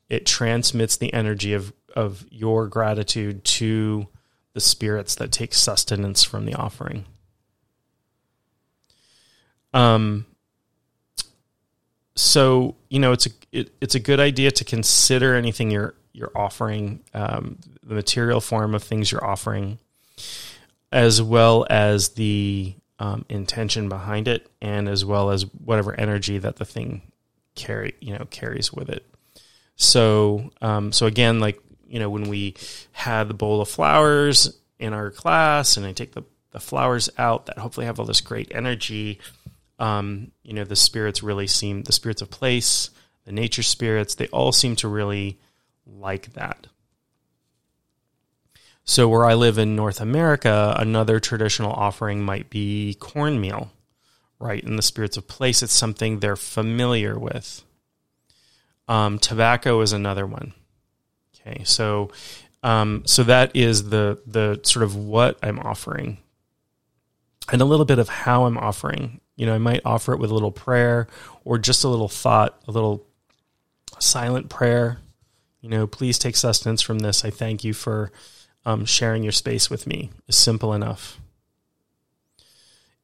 [0.09, 4.07] it transmits the energy of of your gratitude to
[4.53, 7.05] the spirits that take sustenance from the offering.
[9.73, 10.25] Um.
[12.17, 16.31] So you know it's a it, it's a good idea to consider anything you're you're
[16.33, 19.79] offering, um, the material form of things you're offering,
[20.91, 26.57] as well as the um, intention behind it, and as well as whatever energy that
[26.57, 27.01] the thing
[27.55, 29.05] carry you know carries with it.
[29.75, 32.55] So um, so again, like you know when we
[32.91, 37.47] had the bowl of flowers in our class, and I take the the flowers out
[37.47, 39.19] that hopefully have all this great energy.
[39.77, 42.89] Um, you know the spirits really seem the spirits of place,
[43.25, 44.15] the nature spirits.
[44.15, 45.37] They all seem to really
[45.85, 46.67] like that.
[48.87, 53.71] So, where I live in North America, another traditional offering might be cornmeal,
[54.39, 54.63] right?
[54.63, 57.63] In the spirits of place, it's something they're familiar with.
[58.87, 60.53] Um, tobacco is another one.
[61.35, 62.11] Okay, so
[62.61, 66.19] um, so that is the the sort of what I'm offering,
[67.51, 69.19] and a little bit of how I'm offering.
[69.35, 71.07] You know, I might offer it with a little prayer
[71.43, 73.03] or just a little thought, a little
[73.97, 74.99] silent prayer.
[75.61, 77.25] You know, please take sustenance from this.
[77.25, 78.11] I thank you for
[78.65, 80.11] um, sharing your space with me.
[80.27, 81.19] Is simple enough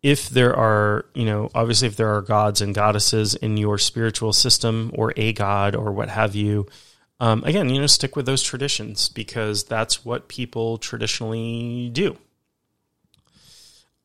[0.04, 4.34] if there are, you know, obviously if there are gods and goddesses in your spiritual
[4.34, 6.68] system or a god or what have you,
[7.20, 12.18] um, again, you know, stick with those traditions because that's what people traditionally do.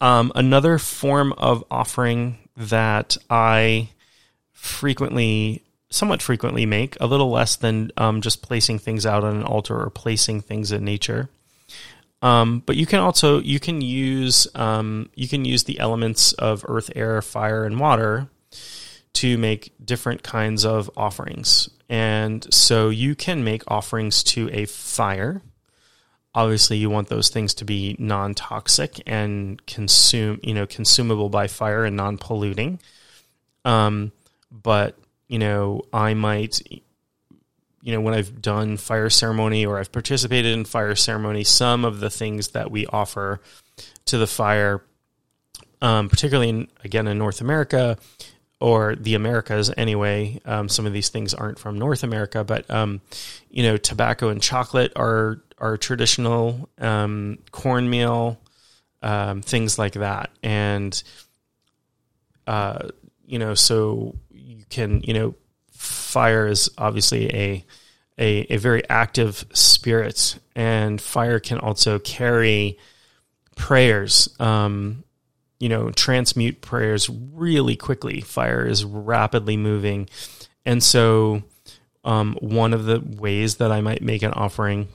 [0.02, 3.88] Um, another form of offering that I
[4.52, 9.44] frequently, somewhat frequently make, a little less than um, just placing things out on an
[9.44, 11.30] altar or placing things in nature,
[12.22, 16.64] um, but you can also you can use um, you can use the elements of
[16.66, 18.28] earth, air, fire, and water
[19.14, 21.70] to make different kinds of offerings.
[21.88, 25.42] And so you can make offerings to a fire.
[26.34, 31.84] Obviously, you want those things to be non-toxic and consume you know consumable by fire
[31.84, 32.80] and non-polluting.
[33.64, 34.12] Um,
[34.50, 34.98] but
[35.28, 36.60] you know, I might
[37.86, 42.00] you know, when I've done fire ceremony or I've participated in fire ceremony, some of
[42.00, 43.40] the things that we offer
[44.06, 44.82] to the fire,
[45.80, 47.96] um, particularly in, again in North America
[48.58, 50.40] or the Americas anyway.
[50.44, 53.02] Um, some of these things aren't from North America, but um,
[53.50, 58.40] you know, tobacco and chocolate are are traditional um, cornmeal,
[59.00, 61.00] um, things like that, and
[62.48, 62.88] uh,
[63.24, 65.34] you know, so you can you know
[66.16, 67.64] fire is obviously a,
[68.18, 72.78] a, a very active spirit, and fire can also carry
[73.54, 74.34] prayers.
[74.40, 75.04] Um,
[75.60, 78.22] you know, transmute prayers really quickly.
[78.22, 80.08] Fire is rapidly moving,
[80.64, 81.42] and so
[82.02, 84.88] um, one of the ways that I might make an offering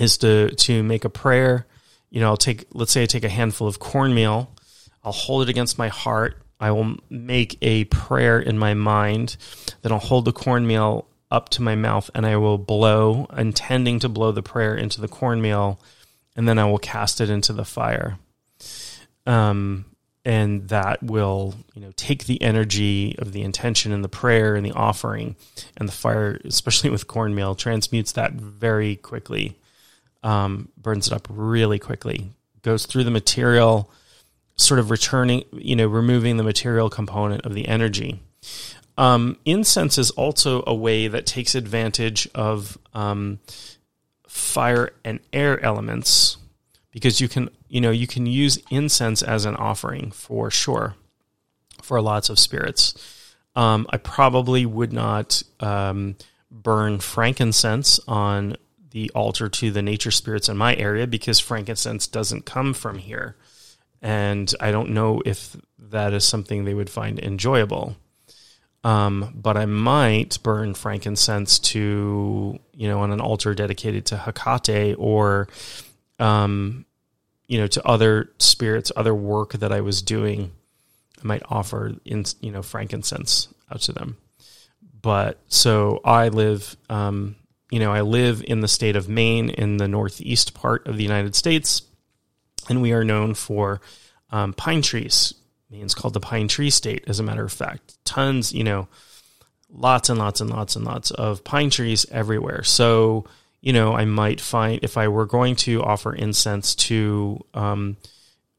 [0.00, 1.64] is to to make a prayer.
[2.10, 4.50] You know, I'll take let's say I take a handful of cornmeal,
[5.04, 9.36] I'll hold it against my heart, I will make a prayer in my mind.
[9.82, 14.08] Then I'll hold the cornmeal up to my mouth and I will blow, intending to
[14.08, 15.80] blow the prayer into the cornmeal,
[16.36, 18.16] and then I will cast it into the fire.
[19.26, 19.86] Um,
[20.24, 24.64] and that will, you know, take the energy of the intention and the prayer and
[24.64, 25.34] the offering,
[25.76, 29.58] and the fire, especially with cornmeal, transmutes that very quickly,
[30.22, 32.30] um, burns it up really quickly,
[32.62, 33.90] goes through the material
[34.64, 38.20] sort of returning, you know, removing the material component of the energy.
[38.98, 43.40] Um, incense is also a way that takes advantage of um,
[44.28, 46.36] fire and air elements
[46.90, 50.94] because you can, you know, you can use incense as an offering for sure
[51.82, 52.94] for lots of spirits.
[53.56, 56.16] Um, I probably would not um,
[56.50, 58.56] burn frankincense on
[58.90, 63.36] the altar to the nature spirits in my area because frankincense doesn't come from here
[64.02, 67.96] and I don't know if that is something they would find enjoyable.
[68.84, 74.96] Um, but I might burn frankincense to you know on an altar dedicated to Hecate
[74.98, 75.48] or
[76.18, 76.84] um,
[77.46, 80.50] you know to other spirits, other work that I was doing.
[81.22, 84.16] I might offer in you know frankincense out to them.
[85.00, 87.34] But so I live, um,
[87.70, 91.02] you know, I live in the state of Maine in the northeast part of the
[91.02, 91.82] United States
[92.68, 93.80] and we are known for
[94.30, 95.34] um, pine trees.
[95.70, 97.96] Maine's called the pine tree state, as a matter of fact.
[98.04, 98.88] Tons, you know,
[99.70, 102.62] lots and lots and lots and lots of pine trees everywhere.
[102.62, 103.24] So,
[103.60, 107.96] you know, I might find if I were going to offer incense to, um,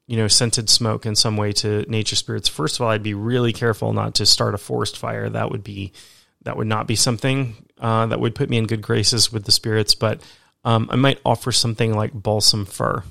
[0.08, 2.50] you know, scented smoke in some way to nature spirits.
[2.50, 5.30] First of all, I'd be really careful not to start a forest fire.
[5.30, 5.94] That would be,
[6.44, 9.52] that would not be something uh, that would put me in good graces with the
[9.52, 9.94] spirits.
[9.94, 10.22] But
[10.66, 13.04] um, I might offer something like balsam fir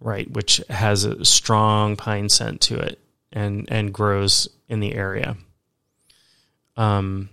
[0.00, 2.98] right, which has a strong pine scent to it
[3.32, 5.36] and and grows in the area.
[6.76, 7.30] Um,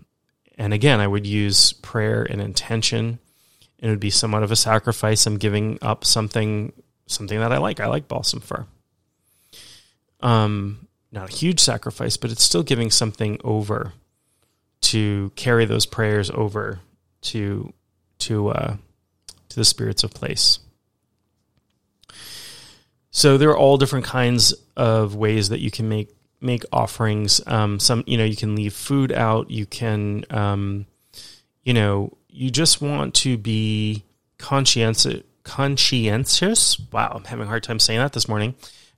[0.58, 3.20] and again, I would use prayer and intention.
[3.80, 5.26] It would be somewhat of a sacrifice.
[5.26, 6.74] I'm giving up something
[7.08, 7.80] something that I like.
[7.80, 8.66] I like balsam fir.
[10.22, 13.94] Um, not a huge sacrifice, but it's still giving something over
[14.82, 16.80] to carry those prayers over
[17.22, 17.74] to
[18.20, 18.78] to uh,
[19.50, 20.60] to the spirits of place.
[23.16, 27.40] So there are all different kinds of ways that you can make make offerings.
[27.48, 29.50] Um, some, you know, you can leave food out.
[29.50, 30.86] You can, um,
[31.64, 34.04] you know, you just want to be
[34.38, 35.24] conscientious.
[35.44, 36.78] Conscientious.
[36.92, 38.54] Wow, I'm having a hard time saying that this morning.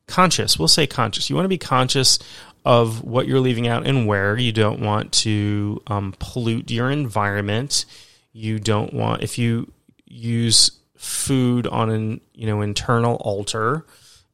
[0.07, 0.57] conscious.
[0.57, 1.29] We'll say conscious.
[1.29, 2.17] You want to be conscious
[2.65, 4.35] of what you're leaving out and where.
[4.35, 7.85] You don't want to um, pollute your environment.
[8.33, 9.71] You don't want if you
[10.05, 13.85] use food on an you know internal altar,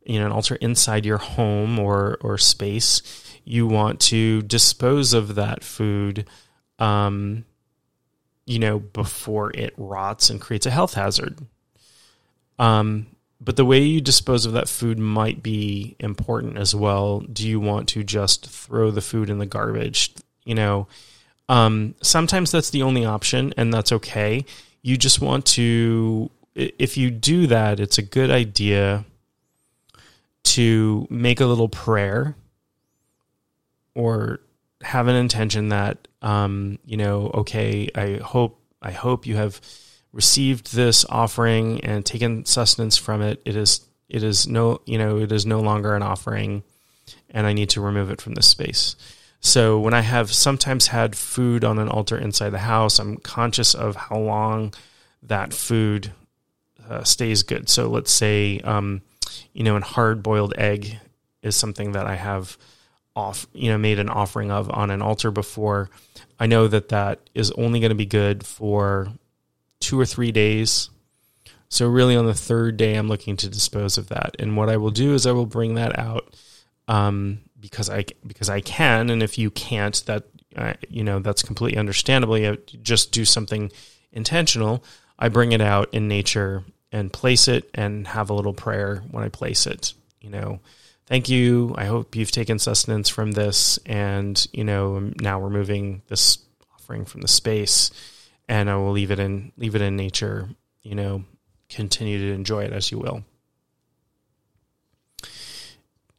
[0.05, 3.01] you know an altar inside your home or or space.
[3.45, 6.27] You want to dispose of that food.
[6.79, 7.45] Um,
[8.45, 11.39] you know, before it rots and creates a health hazard.
[12.59, 13.07] Um,
[13.39, 17.19] but the way you dispose of that food might be important as well.
[17.21, 20.13] Do you want to just throw the food in the garbage?
[20.45, 20.87] You know,
[21.49, 24.45] um, sometimes that's the only option, and that's okay.
[24.81, 29.05] You just want to, if you do that, it's a good idea
[30.43, 32.35] to make a little prayer
[33.95, 34.39] or
[34.81, 39.61] have an intention that, um, you know, okay, I hope, I hope you have
[40.11, 43.81] received this offering and taken sustenance from it, it is
[44.13, 46.63] it is no you know it is no longer an offering,
[47.31, 48.95] and I need to remove it from this space.
[49.41, 53.73] So when I have sometimes had food on an altar inside the house, I'm conscious
[53.73, 54.73] of how long
[55.23, 56.13] that food
[56.87, 57.67] uh, stays good.
[57.67, 59.01] So let's say um,
[59.53, 60.99] you know, an hard boiled egg
[61.41, 62.57] is something that I have
[63.15, 65.89] off you know made an offering of on an altar before.
[66.39, 69.09] I know that that is only going to be good for
[69.79, 70.89] two or three days.
[71.69, 74.35] So really, on the third day, I'm looking to dispose of that.
[74.39, 76.35] And what I will do is I will bring that out
[76.87, 79.09] um, because I because I can.
[79.09, 80.23] And if you can't, that
[80.55, 82.37] uh, you know that's completely understandable.
[82.37, 83.71] You just do something
[84.11, 84.83] intentional.
[85.17, 86.63] I bring it out in nature
[86.93, 89.93] and place it, and have a little prayer when I place it.
[90.21, 90.61] You know,
[91.05, 91.75] thank you.
[91.77, 96.37] I hope you've taken sustenance from this, and you know, now we're moving this
[96.73, 97.91] offering from the space
[98.47, 100.49] and I will leave it in leave it in nature.
[100.81, 101.23] You know,
[101.69, 103.23] continue to enjoy it as you will.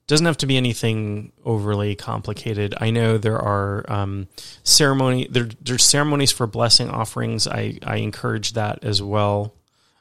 [0.06, 2.74] Doesn't have to be anything overly complicated.
[2.78, 4.28] I know there are um,
[4.62, 7.46] ceremony there, there's ceremonies for blessing offerings.
[7.46, 9.54] I I encourage that as well.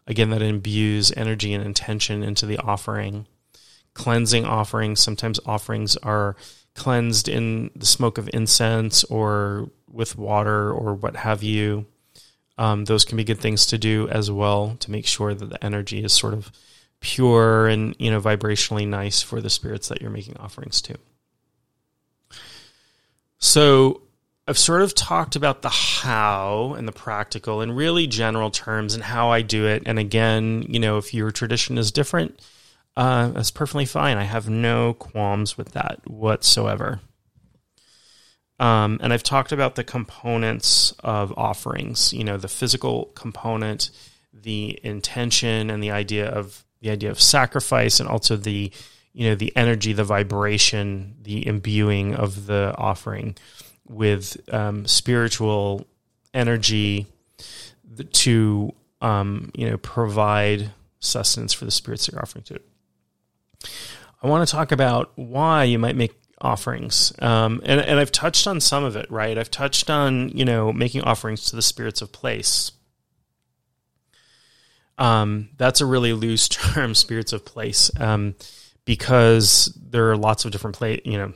[0.08, 3.28] Again, that imbues energy and intention into the offering.
[3.94, 5.00] Cleansing offerings.
[5.00, 6.36] Sometimes offerings are
[6.76, 11.86] cleansed in the smoke of incense or with water or what have you.
[12.58, 15.64] Um, those can be good things to do as well to make sure that the
[15.64, 16.52] energy is sort of
[17.00, 20.96] pure and you know vibrationally nice for the spirits that you're making offerings to.
[23.40, 24.02] So
[24.46, 29.02] I've sort of talked about the how and the practical in really general terms and
[29.02, 29.84] how I do it.
[29.86, 32.42] And again, you know, if your tradition is different,
[32.98, 34.18] uh, that's perfectly fine.
[34.18, 37.00] I have no qualms with that whatsoever.
[38.60, 43.92] Um, and I've talked about the components of offerings, you know, the physical component,
[44.34, 48.72] the intention and the idea of the idea of sacrifice and also the,
[49.14, 53.38] you know, the energy, the vibration, the imbuing of the offering
[53.88, 55.88] with um, spiritual
[56.34, 57.08] energy
[58.12, 62.60] to, um, you know, provide sustenance for the spirits that you're offering to.
[64.22, 66.14] I want to talk about why you might make
[66.44, 67.14] offerings.
[67.20, 69.38] Um, and, and I've touched on some of it, right?
[69.38, 72.72] I've touched on, you know, making offerings to the spirits of place.
[74.98, 78.36] Um, that's a really loose term, spirits of place, um,
[78.86, 81.34] because there are lots of different place, you know,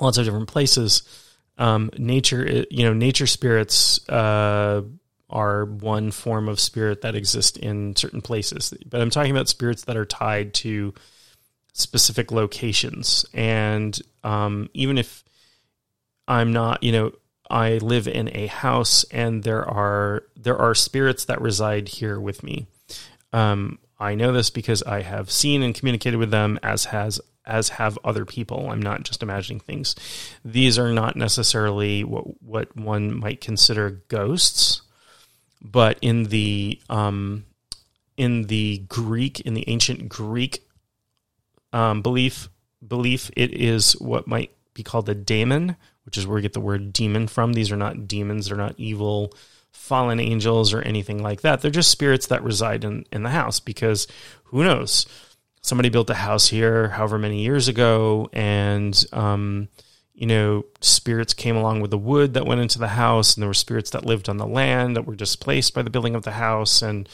[0.00, 1.02] lots of different places.
[1.62, 4.82] Um, nature, you know, nature spirits uh,
[5.30, 9.84] are one form of spirit that exist in certain places, but I'm talking about spirits
[9.84, 10.92] that are tied to
[11.72, 13.24] specific locations.
[13.32, 15.22] And um, even if
[16.26, 17.12] I'm not, you know,
[17.48, 22.42] I live in a house and there are there are spirits that reside here with
[22.42, 22.66] me.
[23.32, 27.70] Um, I know this because I have seen and communicated with them as has as
[27.70, 28.70] have other people.
[28.70, 29.94] I'm not just imagining things.
[30.44, 34.82] These are not necessarily what what one might consider ghosts,
[35.60, 37.44] but in the um,
[38.16, 40.66] in the Greek in the ancient Greek
[41.72, 42.48] um, belief
[42.86, 46.60] belief it is what might be called a daemon, which is where we get the
[46.60, 47.52] word demon from.
[47.52, 49.32] These are not demons; they're not evil
[49.72, 51.60] fallen angels or anything like that.
[51.60, 54.06] They're just spirits that reside in, in the house because
[54.44, 55.06] who knows?
[55.62, 59.68] Somebody built a house here however many years ago, and um,
[60.14, 63.48] you know, spirits came along with the wood that went into the house, and there
[63.48, 66.32] were spirits that lived on the land that were displaced by the building of the
[66.32, 67.08] house, and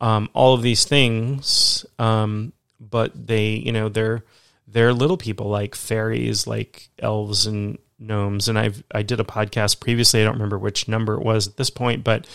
[0.00, 4.24] um, all of these things um, but they, you know, they're
[4.66, 8.48] they're little people like fairies, like elves and gnomes.
[8.48, 10.20] And I've I did a podcast previously.
[10.20, 12.26] I don't remember which number it was at this point, but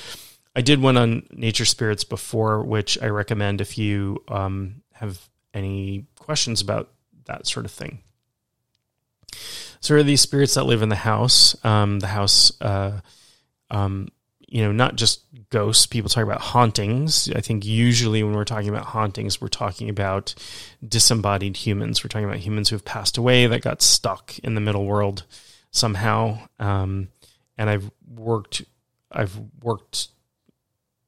[0.56, 6.06] I did one on nature spirits before, which I recommend if you um, have any
[6.20, 6.92] questions about
[7.26, 8.00] that sort of thing.
[9.80, 11.56] So there are these spirits that live in the house.
[11.66, 13.02] Um, the house, uh,
[13.70, 14.10] um,
[14.48, 15.86] you know, not just ghosts.
[15.86, 17.32] People talk about hauntings.
[17.36, 20.34] I think usually when we're talking about hauntings, we're talking about
[20.88, 22.04] disembodied humans.
[22.04, 25.24] We're talking about humans who have passed away that got stuck in the middle world
[25.72, 26.40] somehow.
[26.60, 27.10] Um,
[27.58, 28.64] and I've worked,
[29.12, 30.10] I've worked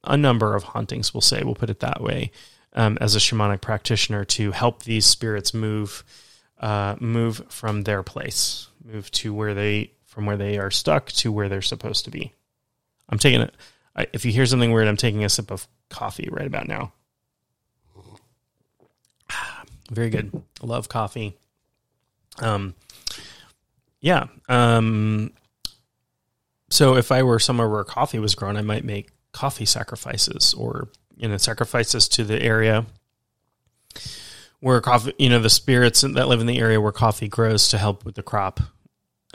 [0.03, 1.13] a number of hauntings.
[1.13, 2.31] We'll say, we'll put it that way,
[2.77, 6.03] um, as a shamanic practitioner to help these spirits move,
[6.59, 11.31] uh, move from their place, move to where they, from where they are stuck to
[11.31, 12.33] where they're supposed to be.
[13.09, 13.53] I'm taking it.
[14.13, 16.93] If you hear something weird, I'm taking a sip of coffee right about now.
[19.91, 20.43] Very good.
[20.61, 21.35] Love coffee.
[22.39, 22.75] Um,
[24.01, 24.27] yeah.
[24.47, 25.33] Um,
[26.69, 30.89] so if I were somewhere where coffee was grown, I might make coffee sacrifices or
[31.17, 32.85] you know sacrifices to the area
[34.59, 37.77] where coffee, you know, the spirits that live in the area where coffee grows to
[37.77, 38.59] help with the crop.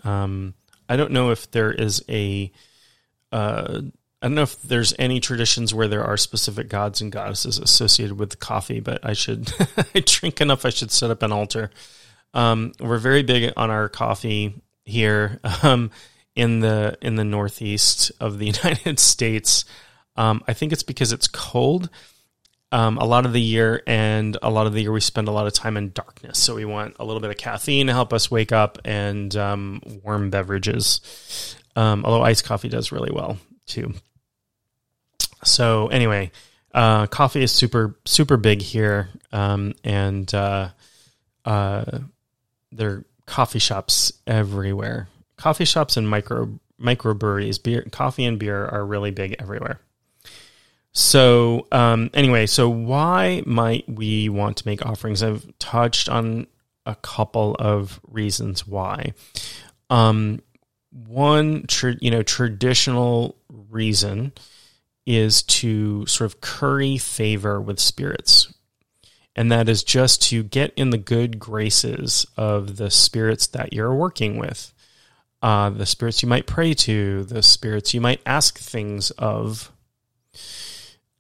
[0.04, 0.54] Um,
[0.88, 2.50] I don't know if there is a
[3.30, 3.82] uh,
[4.20, 8.18] I don't know if there's any traditions where there are specific gods and goddesses associated
[8.18, 9.52] with coffee, but I should
[9.94, 10.64] I drink enough.
[10.64, 11.70] I should set up an altar.
[12.34, 15.90] Um, we're very big on our coffee here um,
[16.34, 19.64] in the in the northeast of the United States.
[20.16, 21.88] Um, I think it's because it's cold
[22.72, 25.30] um, a lot of the year, and a lot of the year we spend a
[25.30, 26.38] lot of time in darkness.
[26.38, 29.82] So we want a little bit of caffeine to help us wake up, and um,
[30.02, 31.56] warm beverages.
[31.76, 33.36] Um, although iced coffee does really well
[33.66, 33.92] too.
[35.44, 36.32] So anyway,
[36.74, 40.70] uh, coffee is super super big here, um, and uh,
[41.44, 41.98] uh,
[42.72, 45.08] there are coffee shops everywhere.
[45.36, 49.78] Coffee shops and micro microbreweries, beer, coffee and beer are really big everywhere.
[50.92, 55.22] So um, anyway, so why might we want to make offerings?
[55.22, 56.46] I've touched on
[56.84, 59.14] a couple of reasons why.
[59.88, 60.40] Um,
[60.90, 64.32] one, tra- you know, traditional reason
[65.06, 68.52] is to sort of curry favor with spirits.
[69.34, 73.94] And that is just to get in the good graces of the spirits that you're
[73.94, 74.74] working with,
[75.40, 79.72] uh, the spirits you might pray to, the spirits you might ask things of.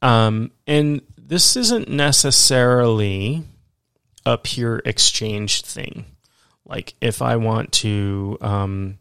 [0.02, 3.44] Um, and this isn't necessarily
[4.26, 6.04] a pure exchange thing.
[6.66, 8.98] Like if I want to, um,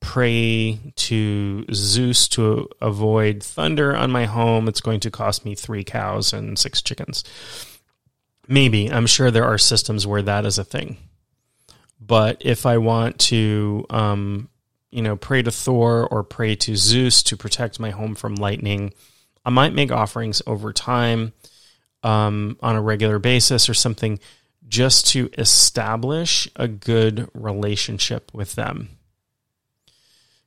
[0.00, 5.84] pray to Zeus to avoid thunder on my home, it's going to cost me three
[5.84, 7.22] cows and six chickens.
[8.48, 8.90] Maybe.
[8.90, 10.96] I'm sure there are systems where that is a thing.
[12.00, 14.48] But if I want to, um,
[14.90, 18.92] you know, pray to Thor or pray to Zeus to protect my home from lightning,
[19.44, 21.32] I might make offerings over time
[22.02, 24.18] um, on a regular basis or something
[24.68, 28.90] just to establish a good relationship with them.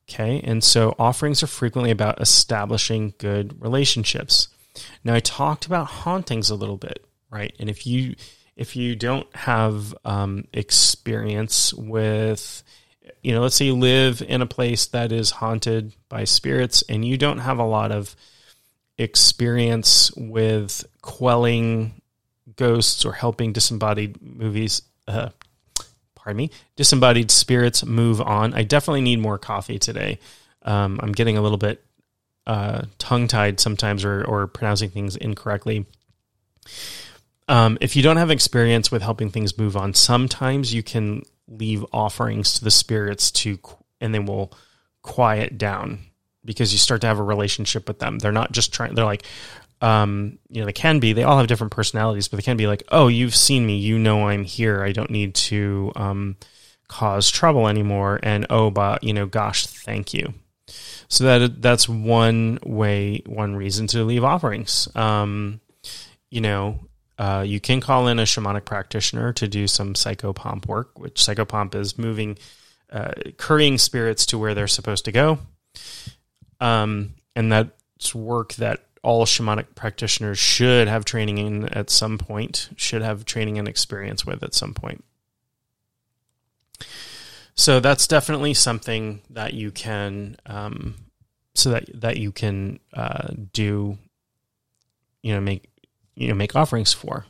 [0.10, 0.42] Okay.
[0.44, 4.50] And so offerings are frequently about establishing good relationships.
[5.04, 7.56] Now I talked about hauntings a little bit, right?
[7.60, 8.16] And if you
[8.56, 12.64] if you don't have um, experience with
[13.22, 17.06] you know, let's say you live in a place that is haunted by spirits and
[17.06, 18.16] you don't have a lot of
[18.98, 22.02] experience with quelling
[22.56, 25.30] ghosts or helping disembodied movies uh,
[26.24, 28.54] pardon me, disembodied spirits move on.
[28.54, 30.20] I definitely need more coffee today.
[30.62, 31.84] Um, I'm getting a little bit
[32.48, 35.86] uh, tongue tied sometimes or, or pronouncing things incorrectly.
[37.50, 41.86] Um, if you don't have experience with helping things move on, sometimes you can leave
[41.92, 43.60] offerings to the spirits to,
[44.00, 44.54] and they will
[45.02, 46.00] quiet down
[46.46, 48.20] because you start to have a relationship with them.
[48.20, 49.24] They're not just trying, they're like,
[49.82, 52.68] um, you know, they can be, they all have different personalities, but they can be
[52.68, 54.84] like, oh, you've seen me, you know, I'm here.
[54.84, 56.38] I don't need to, um,
[56.88, 58.20] cause trouble anymore.
[58.24, 60.34] And, oh, but, you know, gosh, thank you.
[61.10, 64.88] So that, that's one way, one reason to leave offerings.
[64.96, 65.60] Um,
[66.30, 66.80] you know,
[67.18, 71.76] uh, you can call in a shamanic practitioner to do some psychopomp work, which psychopomp
[71.76, 72.38] is moving,
[72.92, 75.40] uh, currying spirits to where they're supposed to go.
[76.64, 82.70] Um, and that's work that all shamanic practitioners should have training in at some point,
[82.78, 85.04] should have training and experience with at some point.
[87.56, 90.96] So that's definitely something that you can, um,
[91.54, 93.98] so that that you can uh, do,
[95.22, 95.70] you know, make
[96.16, 97.26] you know make offerings for.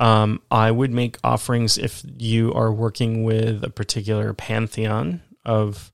[0.00, 5.92] Um, I would make offerings if you are working with a particular pantheon of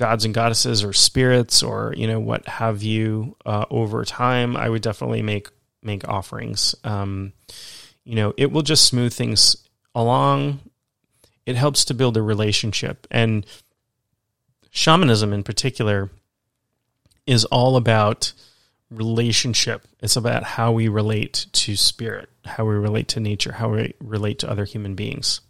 [0.00, 4.68] gods and goddesses or spirits or you know what have you uh, over time i
[4.68, 5.48] would definitely make
[5.82, 6.74] make offerings.
[6.84, 7.32] Um,
[8.04, 9.56] you know it will just smooth things
[9.94, 10.60] along.
[11.46, 13.06] It helps to build a relationship.
[13.10, 13.44] And
[14.70, 16.10] shamanism in particular
[17.26, 18.32] is all about
[18.90, 19.86] relationship.
[20.00, 24.38] It's about how we relate to spirit how we relate to nature how we relate
[24.38, 25.40] to other human beings.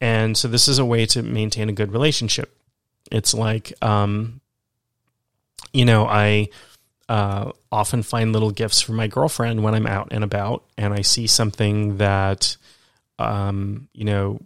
[0.00, 2.56] And so this is a way to maintain a good relationship
[3.10, 4.40] it's like um,
[5.72, 6.48] you know i
[7.10, 11.00] uh, often find little gifts for my girlfriend when I'm out and about, and I
[11.00, 12.56] see something that,
[13.18, 14.40] um, you know,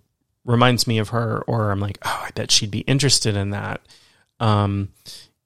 [0.47, 3.83] reminds me of her, or I'm like, oh, I bet she'd be interested in that.
[4.41, 4.89] Um,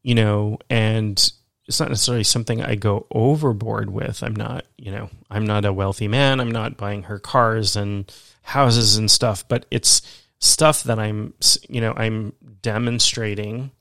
[0.04, 1.18] you know, and
[1.66, 4.22] it's not necessarily something I go overboard with.
[4.22, 6.38] I'm not, you know, I'm not a wealthy man.
[6.38, 8.12] I'm not buying her cars and
[8.42, 10.02] houses and stuff, but it's
[10.38, 11.34] stuff that I'm,
[11.68, 12.32] you know, I'm
[12.62, 13.72] demonstrating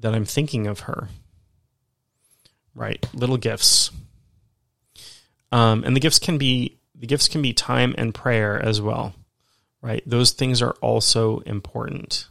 [0.00, 1.08] that I'm thinking of her
[2.76, 3.04] right?
[3.14, 3.90] Little gifts.
[5.50, 9.14] Um, and the gifts can be the gifts can be time and prayer as well,
[9.82, 10.02] right?
[10.06, 12.28] Those things are also important.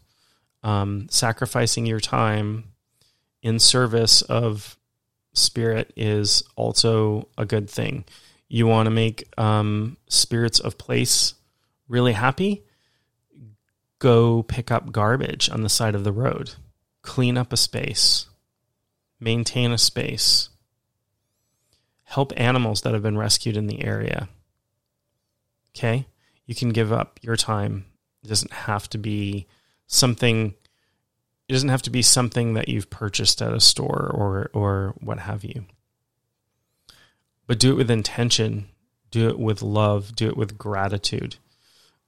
[0.64, 2.72] Um, sacrificing your time
[3.43, 4.78] in service of
[5.34, 8.06] spirit is also a good thing.
[8.47, 11.36] You want to make um, spirits of place
[11.88, 12.64] really happy?
[14.00, 16.56] Go pick up garbage on the side of the road,
[17.02, 18.28] clean up a space
[19.20, 20.50] maintain a space,
[22.04, 24.30] help animals that have been rescued in the area.
[25.76, 26.06] Okay?
[26.46, 27.86] You can give up your time.
[28.24, 29.48] It doesn't have to be
[29.88, 30.56] something
[31.48, 35.20] it doesn't have to be something that you've purchased at a store or or what
[35.20, 35.66] have you.
[37.46, 38.70] But do it with intention,
[39.12, 41.36] do it with love, do it with gratitude.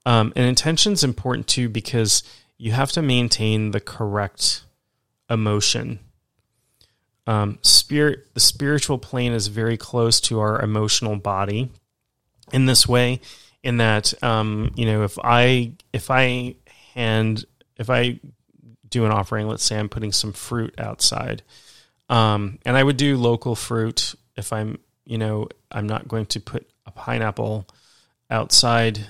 [0.08, 2.24] Um, and intention is important too because
[2.58, 4.64] you have to maintain the correct
[5.30, 6.00] emotion.
[7.28, 11.74] Um, spirit, the spiritual plane is very close to our emotional body
[12.54, 13.20] in this way,
[13.64, 16.56] in that, um, you know, if I, if I
[16.94, 17.44] hand,
[17.76, 18.22] if I
[18.88, 21.44] do an offering, let's say I'm putting some fruit outside,
[22.08, 26.40] um, and I would do local fruit if I'm, you know, I'm not going to
[26.40, 27.68] put a pineapple
[28.30, 29.06] outside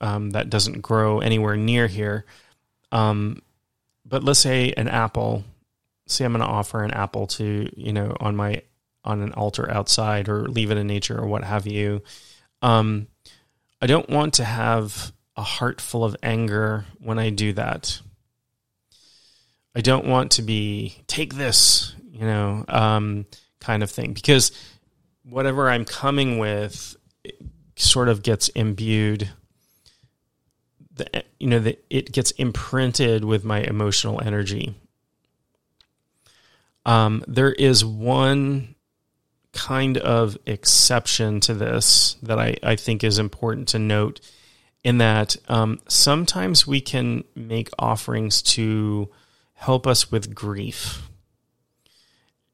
[0.00, 2.24] um, that doesn't grow anywhere near here.
[2.92, 3.42] Um,
[4.04, 5.44] but let's say an apple
[6.10, 8.62] say I'm going to offer an apple to, you know, on my
[9.04, 12.02] on an altar outside or leave it in nature or what have you.
[12.62, 13.06] Um,
[13.80, 18.00] I don't want to have a heart full of anger when I do that.
[19.74, 23.26] I don't want to be take this, you know, um,
[23.60, 24.50] kind of thing because
[25.22, 26.96] whatever I'm coming with
[27.76, 29.30] sort of gets imbued
[30.98, 34.74] the you know that it gets imprinted with my emotional energy
[36.86, 38.74] um, there is one
[39.52, 44.20] kind of exception to this that I, I think is important to note
[44.84, 49.10] in that um, sometimes we can make offerings to
[49.54, 51.02] help us with grief.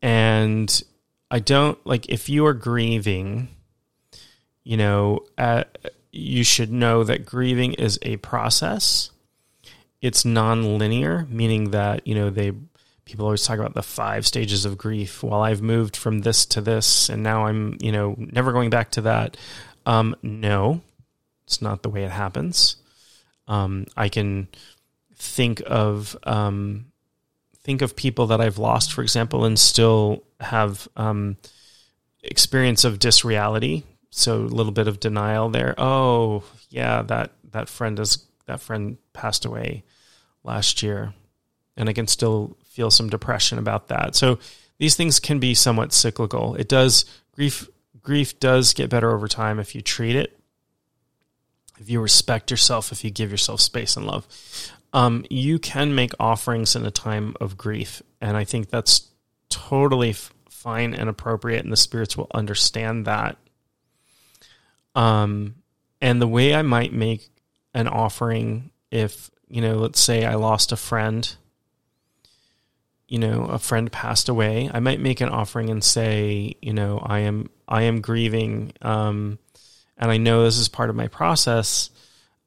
[0.01, 0.83] And
[1.31, 3.49] I don't like if you are grieving,
[4.63, 5.65] you know, uh,
[6.15, 9.11] you should know that grieving is a process.
[10.01, 12.53] It's non-linear, meaning that, you know, they
[13.05, 15.23] people always talk about the five stages of grief.
[15.23, 18.93] Well, I've moved from this to this, and now I'm, you know, never going back
[18.93, 19.37] to that.
[19.87, 20.81] Um, no,
[21.47, 22.77] it's not the way it happens.
[23.47, 24.49] Um, I can
[25.17, 26.87] think of um,
[27.63, 31.37] think of people that I've lost, for example, and still have um,
[32.23, 33.85] experience of disreality.
[34.17, 35.75] So a little bit of denial there.
[35.77, 39.83] Oh, yeah, that that friend is that friend passed away
[40.45, 41.15] last year,
[41.77, 44.15] and I can still feel some depression about that.
[44.15, 44.39] So
[44.79, 46.55] these things can be somewhat cyclical.
[46.55, 47.69] It does grief
[48.03, 50.39] grief does get better over time if you treat it,
[51.81, 54.29] if you respect yourself, if you give yourself space and love.
[54.93, 59.09] Um, you can make offerings in a time of grief, and I think that's
[59.49, 63.39] totally f- fine and appropriate, and the spirits will understand that.
[64.95, 65.57] Um,
[66.01, 67.29] and the way I might make
[67.73, 71.35] an offering, if you know, let's say I lost a friend
[73.09, 76.99] you know a friend passed away i might make an offering and say you know
[76.99, 79.39] i am i am grieving um,
[79.97, 81.91] and i know this is part of my process.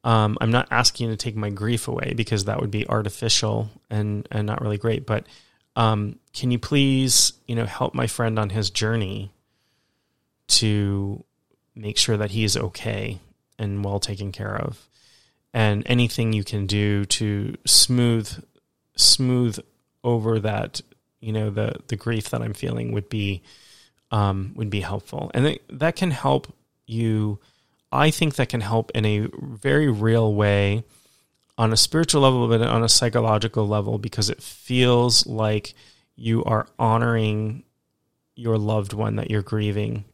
[0.03, 3.69] Um, i'm not asking you to take my grief away because that would be artificial
[3.89, 5.25] and and not really great but
[5.75, 9.31] um, can you please you know help my friend on his journey
[10.47, 11.23] to
[11.77, 13.19] make sure that he is okay
[13.59, 14.87] and well taken care of
[15.53, 18.43] and anything you can do to smooth
[18.95, 19.59] smooth
[20.03, 20.81] over that
[21.19, 23.41] you know the the grief that I'm feeling would be
[24.11, 26.53] um, would be helpful, and that can help
[26.85, 27.39] you
[27.91, 30.83] I think that can help in a very real way
[31.57, 35.73] on a spiritual level, but on a psychological level, because it feels like
[36.15, 37.63] you are honoring
[38.35, 40.05] your loved one that you're grieving.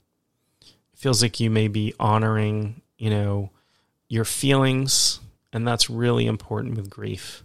[1.03, 3.51] Feels like you may be honoring, you know,
[4.07, 5.19] your feelings,
[5.51, 7.43] and that's really important with grief.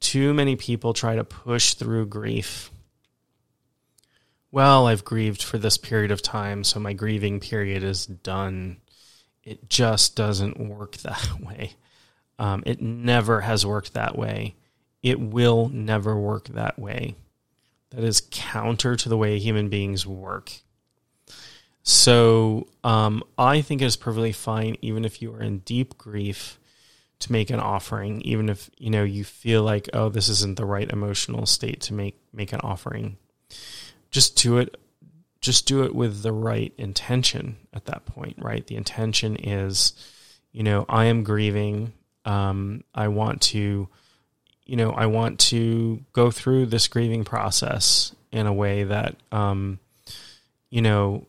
[0.00, 2.72] Too many people try to push through grief.
[4.50, 8.78] Well, I've grieved for this period of time, so my grieving period is done.
[9.44, 11.74] It just doesn't work that way.
[12.36, 14.56] Um, it never has worked that way.
[15.04, 17.14] It will never work that way.
[17.90, 20.50] That is counter to the way human beings work.
[21.88, 26.60] So um, I think it's perfectly fine, even if you are in deep grief,
[27.20, 30.66] to make an offering, even if you know you feel like, oh, this isn't the
[30.66, 33.16] right emotional state to make make an offering.
[34.10, 34.78] Just do it.
[35.40, 38.66] Just do it with the right intention at that point, right?
[38.66, 39.94] The intention is,
[40.52, 41.94] you know, I am grieving.
[42.26, 43.88] Um, I want to,
[44.66, 49.78] you know, I want to go through this grieving process in a way that, um,
[50.68, 51.26] you know,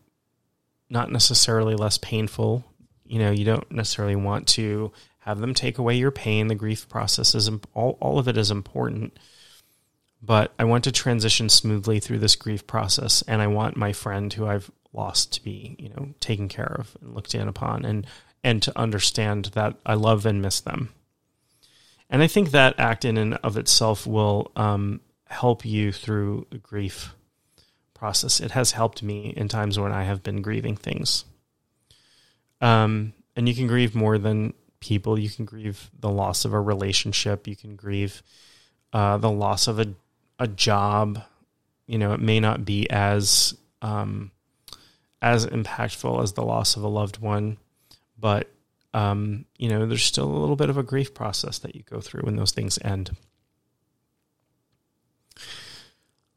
[0.90, 2.66] not necessarily less painful.
[3.06, 6.48] You know, you don't necessarily want to have them take away your pain.
[6.48, 9.18] The grief process is all, all of it is important.
[10.22, 14.32] But I want to transition smoothly through this grief process, and I want my friend
[14.34, 18.06] who I've lost to be, you know, taken care of and looked in upon, and
[18.44, 20.94] and to understand that I love and miss them.
[22.10, 27.14] And I think that act in and of itself will um, help you through grief
[28.00, 28.40] process.
[28.40, 31.26] It has helped me in times when I have been grieving things.
[32.62, 35.20] Um, and you can grieve more than people.
[35.20, 37.48] You can grieve the loss of a relationship.
[37.48, 38.24] You can grieve
[38.94, 39.94] uh, the loss of a
[40.40, 41.22] a job.
[41.86, 44.32] You know, it may not be as um,
[45.22, 47.58] as impactful as the loss of a loved one,
[48.18, 48.50] but
[48.94, 52.00] um, you know, there's still a little bit of a grief process that you go
[52.00, 53.16] through when those things end.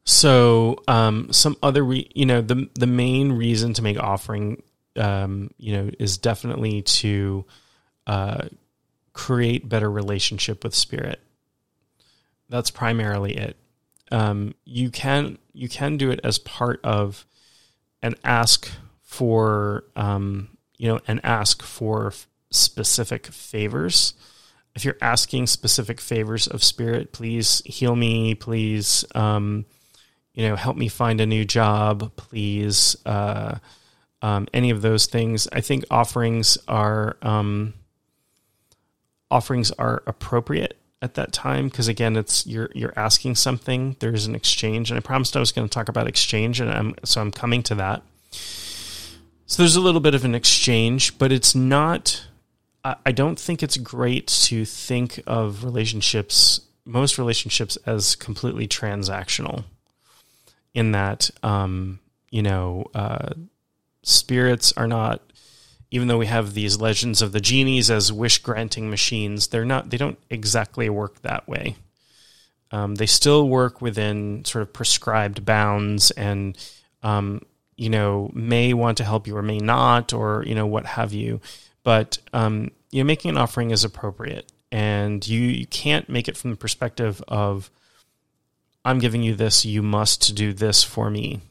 [0.05, 4.61] So, um, some other, re- you know, the the main reason to make offering,
[4.97, 7.45] um, you know, is definitely to
[8.05, 8.47] uh,
[9.13, 11.21] create better relationship with spirit.
[12.49, 13.55] That's primarily it.
[14.11, 17.25] Um, you can you can do it as part of
[18.01, 18.69] an ask
[19.01, 22.13] for um, you know an ask for
[22.51, 24.13] specific favors.
[24.75, 28.35] If you're asking specific favors of spirit, please heal me.
[28.35, 29.65] Please um,
[30.33, 32.95] you know, help me find a new job, please.
[33.05, 33.57] Uh,
[34.23, 35.47] um, any of those things.
[35.51, 37.73] I think offerings are um,
[39.29, 43.97] offerings are appropriate at that time because again, it's you're you're asking something.
[43.99, 46.95] There's an exchange, and I promised I was going to talk about exchange, and I'm
[47.03, 48.01] so I'm coming to that.
[49.45, 52.25] So there's a little bit of an exchange, but it's not.
[52.83, 59.65] I, I don't think it's great to think of relationships, most relationships, as completely transactional
[60.73, 61.99] in that um,
[62.29, 63.29] you know uh,
[64.03, 65.21] spirits are not
[65.91, 69.89] even though we have these legends of the genies as wish granting machines they're not
[69.89, 71.75] they don't exactly work that way.
[72.71, 76.57] Um, they still work within sort of prescribed bounds and
[77.03, 77.41] um,
[77.75, 81.13] you know may want to help you or may not or you know what have
[81.13, 81.39] you.
[81.83, 86.35] But um, you know making an offering is appropriate and you, you can't make it
[86.35, 87.69] from the perspective of
[88.85, 91.41] I'm giving you this, you must do this for me.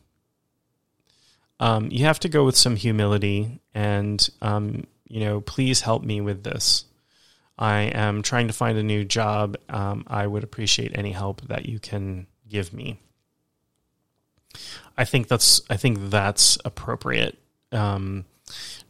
[1.60, 6.20] Um, you have to go with some humility and, um, you know, please help me
[6.20, 6.86] with this.
[7.58, 9.56] I am trying to find a new job.
[9.68, 12.98] Um, I would appreciate any help that you can give me.
[14.96, 17.38] I think that's I think that's appropriate.
[17.70, 18.24] Um,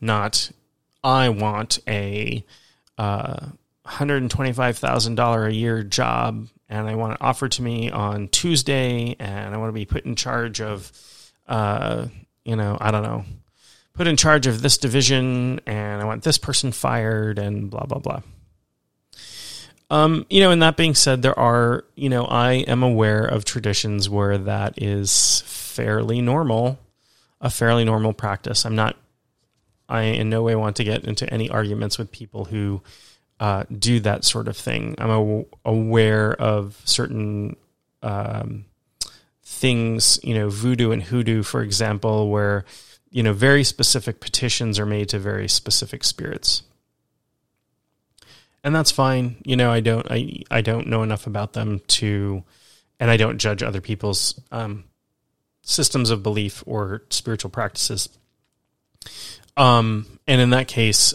[0.00, 0.50] not
[1.04, 2.44] I want a
[2.98, 3.46] uh,
[3.84, 7.62] hundred and twenty five thousand dollar a year job and I want it offered to
[7.62, 10.90] me on Tuesday, and I want to be put in charge of,
[11.46, 12.06] uh,
[12.46, 13.26] you know, I don't know,
[13.92, 17.98] put in charge of this division, and I want this person fired, and blah blah
[17.98, 18.22] blah.
[19.90, 23.44] Um, you know, and that being said, there are, you know, I am aware of
[23.44, 26.78] traditions where that is fairly normal,
[27.42, 28.64] a fairly normal practice.
[28.64, 28.96] I'm not,
[29.90, 32.80] I in no way want to get into any arguments with people who
[33.42, 34.94] uh, do that sort of thing.
[34.98, 37.56] I'm aware of certain
[38.00, 38.66] um,
[39.42, 42.64] things, you know, voodoo and hoodoo, for example, where
[43.10, 46.62] you know very specific petitions are made to very specific spirits,
[48.62, 49.34] and that's fine.
[49.44, 52.44] You know, I don't, I, I don't know enough about them to,
[53.00, 54.84] and I don't judge other people's um,
[55.62, 58.08] systems of belief or spiritual practices.
[59.56, 61.12] Um, and in that case,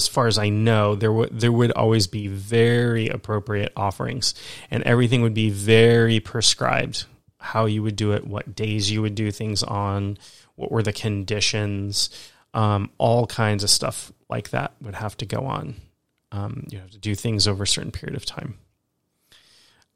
[0.00, 4.34] as far as I know, there would there would always be very appropriate offerings,
[4.70, 7.04] and everything would be very prescribed.
[7.38, 10.18] How you would do it, what days you would do things on,
[10.56, 12.10] what were the conditions,
[12.54, 15.76] um, all kinds of stuff like that would have to go on.
[16.32, 18.58] Um, you have to do things over a certain period of time.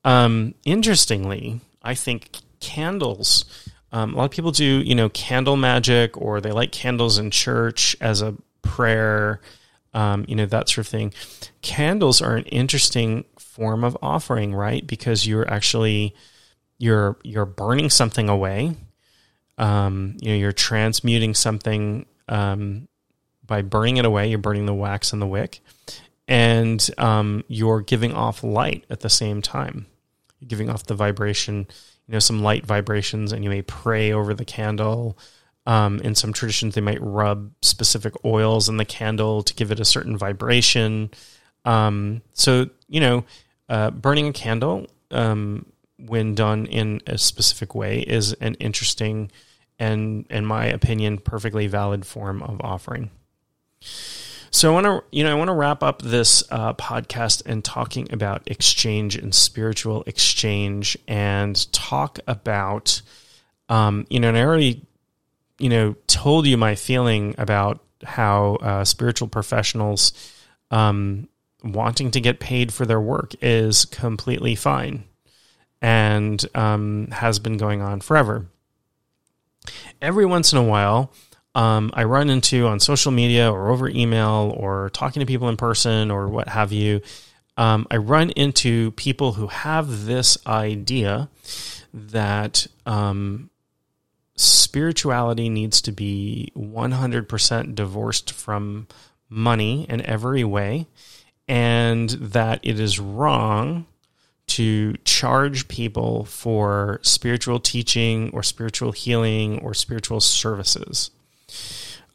[0.04, 2.30] Um, interestingly, I think
[2.60, 3.44] candles.
[3.92, 7.30] Um, a lot of people do, you know, candle magic, or they light candles in
[7.30, 9.40] church as a prayer,
[9.94, 11.14] um, you know, that sort of thing.
[11.62, 14.86] Candles are an interesting form of offering, right?
[14.86, 16.14] Because you're actually
[16.78, 18.76] you're you're burning something away.
[19.56, 22.88] Um, you know, you're transmuting something um,
[23.46, 24.28] by burning it away.
[24.28, 25.60] You're burning the wax and the wick,
[26.26, 29.86] and um, you're giving off light at the same time.
[30.40, 31.68] You're giving off the vibration,
[32.08, 35.16] you know, some light vibrations, and you may pray over the candle.
[35.66, 39.80] Um, in some traditions, they might rub specific oils in the candle to give it
[39.80, 41.10] a certain vibration.
[41.64, 43.24] Um, so, you know,
[43.68, 45.64] uh, burning a candle, um,
[45.98, 49.30] when done in a specific way, is an interesting
[49.78, 53.10] and, in my opinion, perfectly valid form of offering.
[54.50, 57.64] So I want to, you know, I want to wrap up this uh, podcast and
[57.64, 63.02] talking about exchange and spiritual exchange, and talk about,
[63.68, 64.86] um, you know, and I already,
[65.58, 70.12] you know, told you my feeling about how uh, spiritual professionals
[70.70, 71.28] um,
[71.62, 75.04] wanting to get paid for their work is completely fine,
[75.80, 78.46] and um, has been going on forever.
[80.02, 81.12] Every once in a while,
[81.54, 85.56] um, I run into on social media or over email or talking to people in
[85.56, 87.00] person or what have you.
[87.56, 91.30] Um, I run into people who have this idea
[91.92, 93.50] that um,
[94.36, 98.88] spirituality needs to be 100% divorced from
[99.28, 100.86] money in every way,
[101.48, 103.86] and that it is wrong
[104.46, 111.10] to charge people for spiritual teaching or spiritual healing or spiritual services.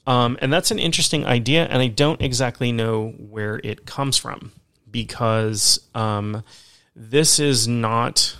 [0.05, 4.51] Um, and that's an interesting idea, and I don't exactly know where it comes from
[4.89, 6.43] because um,
[6.95, 8.35] this is not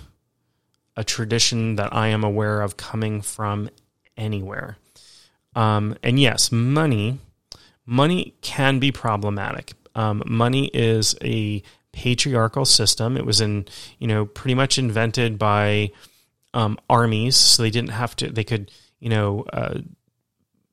[1.00, 3.70] a tradition that I am aware of coming from
[4.18, 4.76] anywhere.
[5.56, 7.18] Um, and yes, money,
[7.86, 9.72] money can be problematic.
[9.94, 13.16] Um, money is a patriarchal system.
[13.16, 13.64] It was in,
[13.98, 15.90] you know, pretty much invented by
[16.52, 18.30] um, armies, so they didn't have to.
[18.30, 19.78] They could, you know, uh,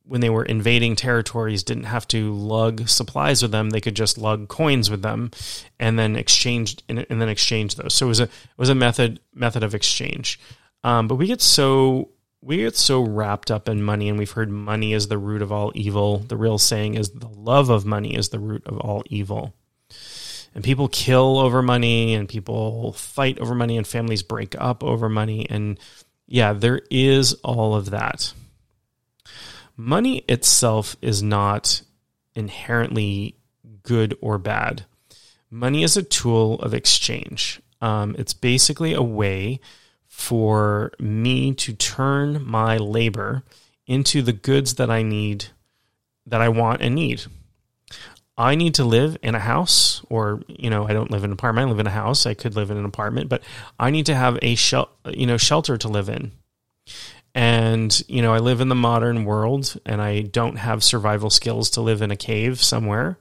[0.07, 3.69] when they were invading territories didn't have to lug supplies with them.
[3.69, 5.31] They could just lug coins with them
[5.79, 7.93] and then exchange and, then exchange those.
[7.93, 10.39] So it was a it was a method method of exchange.
[10.83, 12.09] Um, but we get so
[12.41, 15.51] we get so wrapped up in money and we've heard money is the root of
[15.51, 16.19] all evil.
[16.19, 19.53] The real saying is the love of money is the root of all evil.
[20.55, 25.09] And people kill over money and people fight over money and families break up over
[25.09, 25.45] money.
[25.49, 25.79] And
[26.27, 28.33] yeah there is all of that
[29.77, 31.81] money itself is not
[32.35, 33.35] inherently
[33.83, 34.85] good or bad.
[35.49, 37.61] Money is a tool of exchange.
[37.79, 39.59] Um, it's basically a way
[40.07, 43.43] for me to turn my labor
[43.85, 45.45] into the goods that I need,
[46.25, 47.23] that I want and need.
[48.37, 51.33] I need to live in a house, or you know, I don't live in an
[51.33, 51.67] apartment.
[51.67, 52.25] I live in a house.
[52.25, 53.41] I could live in an apartment, but
[53.79, 56.33] I need to have a shel- you know shelter to live in.
[57.37, 61.69] And, you know, I live in the modern world and I don't have survival skills
[61.71, 63.19] to live in a cave somewhere.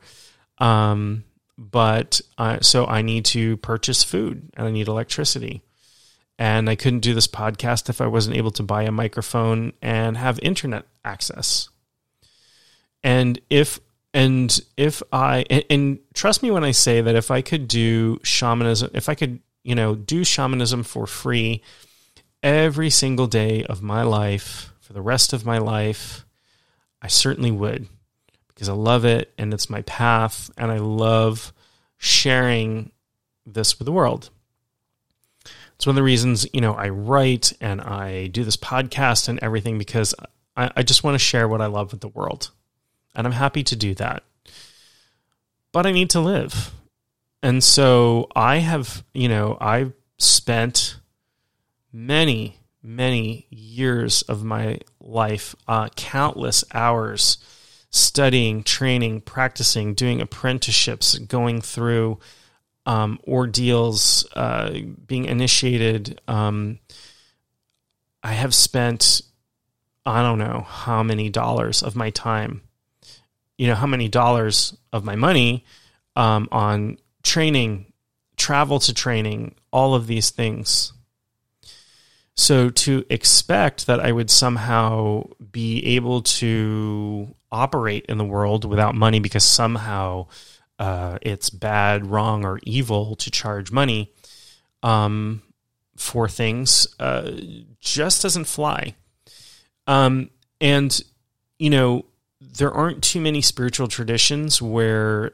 [0.56, 1.24] Um,
[1.58, 5.60] but uh, so I need to purchase food and I need electricity.
[6.38, 10.16] And I couldn't do this podcast if I wasn't able to buy a microphone and
[10.16, 11.68] have internet access.
[13.02, 13.80] And if
[14.14, 18.18] and if I and, and, trust me when I say that if I could do
[18.22, 21.62] shamanism, if I could, you know, do shamanism for free
[22.46, 26.24] every single day of my life for the rest of my life,
[27.02, 27.88] I certainly would
[28.46, 31.52] because I love it and it's my path and I love
[31.98, 32.92] sharing
[33.44, 34.30] this with the world.
[35.74, 39.40] It's one of the reasons, you know, I write and I do this podcast and
[39.42, 40.14] everything because
[40.56, 42.50] I, I just want to share what I love with the world.
[43.16, 44.22] And I'm happy to do that.
[45.72, 46.70] But I need to live.
[47.42, 50.96] And so I have, you know, I've spent
[51.96, 57.38] many, many years of my life, uh, countless hours
[57.90, 62.18] studying, training, practicing, doing apprenticeships, going through
[62.84, 66.20] um, ordeals, uh, being initiated.
[66.28, 66.78] Um,
[68.22, 69.22] I have spent,
[70.04, 72.62] I don't know how many dollars of my time
[73.58, 75.64] you know, how many dollars of my money
[76.14, 77.92] um, on training,
[78.36, 80.92] travel to training, all of these things.
[82.36, 88.94] So to expect that I would somehow be able to operate in the world without
[88.94, 90.26] money because somehow
[90.78, 94.12] uh, it's bad, wrong, or evil to charge money
[94.82, 95.42] um,
[95.96, 97.32] for things uh,
[97.80, 98.94] just doesn't fly.
[99.86, 100.28] Um,
[100.60, 101.00] and,
[101.58, 102.04] you know,
[102.40, 105.32] there aren't too many spiritual traditions where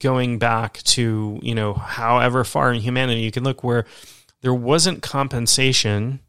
[0.00, 3.86] going back to, you know, however far in humanity you can look where
[4.42, 6.20] there wasn't compensation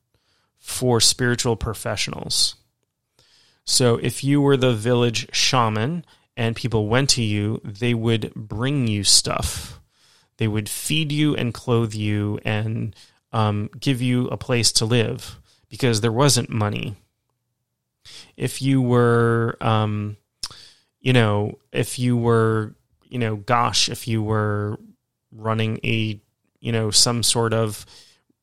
[0.59, 2.55] for spiritual professionals.
[3.65, 6.05] So if you were the village shaman
[6.35, 9.79] and people went to you, they would bring you stuff.
[10.37, 12.95] They would feed you and clothe you and
[13.31, 15.39] um, give you a place to live
[15.69, 16.95] because there wasn't money.
[18.35, 20.17] If you were, um,
[20.99, 22.73] you know, if you were,
[23.07, 24.79] you know, gosh, if you were
[25.31, 26.19] running a,
[26.61, 27.85] you know, some sort of,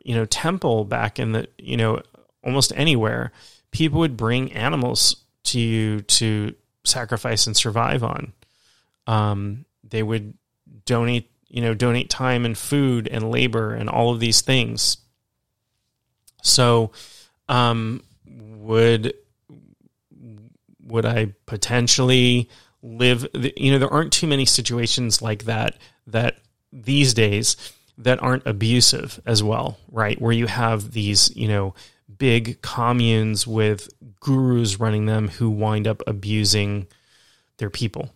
[0.04, 2.02] you know, temple back in the, you know,
[2.44, 3.32] almost anywhere,
[3.70, 6.54] people would bring animals to you to
[6.84, 8.32] sacrifice and survive on.
[9.06, 10.34] Um, they would
[10.84, 14.98] donate, you know, donate time and food and labor and all of these things.
[16.42, 16.92] So,
[17.48, 19.14] um, would
[20.84, 22.48] would I potentially
[22.82, 23.26] live?
[23.34, 26.38] You know, there aren't too many situations like that that
[26.72, 27.56] these days
[27.98, 30.20] that aren't abusive as well, right?
[30.20, 31.74] Where you have these, you know,
[32.16, 33.88] big communes with
[34.20, 36.86] gurus running them who wind up abusing
[37.58, 38.10] their people.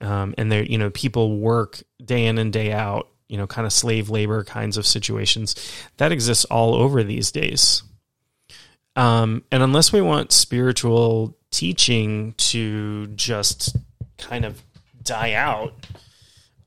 [0.00, 3.66] Um, and they're, you know, people work day in and day out, you know, kind
[3.66, 5.54] of slave labor kinds of situations.
[5.96, 7.82] That exists all over these days.
[8.96, 13.76] Um, and unless we want spiritual teaching to just
[14.18, 14.62] kind of
[15.02, 15.72] die out,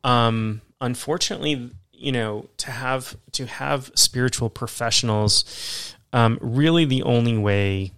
[0.04, 7.92] um, unfortunately, you know, to have to have spiritual professionals, um, really the only way,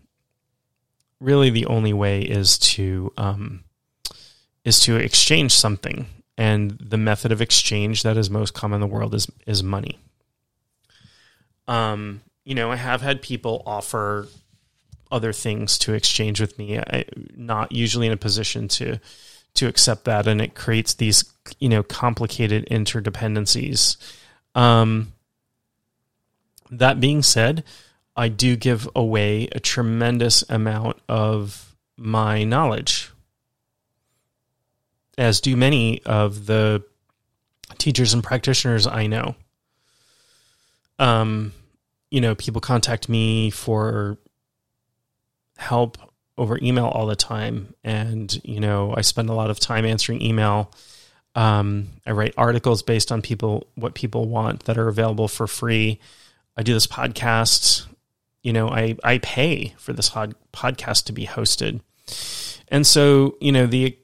[1.19, 3.63] really the only way is to um,
[4.63, 8.93] is to exchange something, and the method of exchange that is most common in the
[8.93, 9.99] world is is money.
[11.67, 14.27] Um, you know, I have had people offer
[15.11, 16.79] other things to exchange with me.
[16.79, 18.99] I, not usually in a position to
[19.55, 21.25] to accept that, and it creates these
[21.59, 23.97] you know complicated interdependencies.
[24.55, 25.13] Um,
[26.71, 27.63] that being said,
[28.15, 33.11] I do give away a tremendous amount of my knowledge
[35.17, 36.83] as do many of the
[37.77, 39.35] teachers and practitioners I know.
[40.97, 41.53] Um,
[42.09, 44.17] you know, people contact me for
[45.57, 45.97] help
[46.39, 50.21] over email all the time, and you know, I spend a lot of time answering
[50.21, 50.71] email.
[51.35, 55.99] Um, I write articles based on people what people want that are available for free.
[56.57, 57.85] I do this podcast.
[58.41, 61.81] You know, I I pay for this podcast to be hosted,
[62.69, 63.95] and so you know the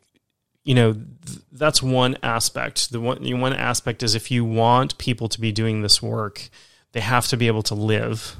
[0.65, 4.97] you know th- that's one aspect the one the one aspect is if you want
[4.97, 6.49] people to be doing this work
[6.91, 8.35] they have to be able to live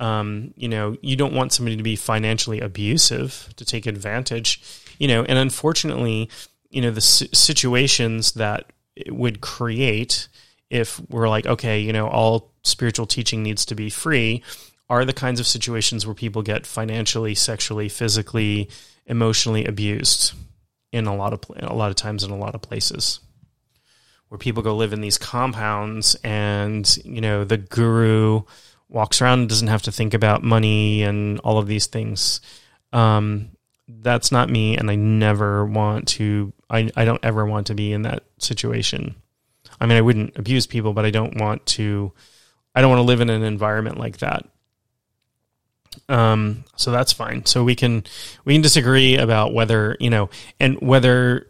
[0.00, 4.62] um, you know you don't want somebody to be financially abusive to take advantage
[4.98, 6.28] you know and unfortunately
[6.70, 10.28] you know the situations that it would create
[10.70, 14.42] if we're like okay you know all spiritual teaching needs to be free
[14.88, 18.68] are the kinds of situations where people get financially sexually physically
[19.06, 20.34] emotionally abused
[20.92, 23.20] in a lot of a lot of times in a lot of places.
[24.28, 28.42] Where people go live in these compounds and you know the guru
[28.90, 32.40] walks around and doesn't have to think about money and all of these things
[32.92, 33.50] um,
[33.88, 37.92] that's not me and i never want to I, I don't ever want to be
[37.92, 39.14] in that situation
[39.80, 42.12] i mean i wouldn't abuse people but i don't want to
[42.74, 44.46] i don't want to live in an environment like that
[46.08, 47.46] um, so that's fine.
[47.46, 48.04] So we can
[48.44, 51.48] we can disagree about whether you know and whether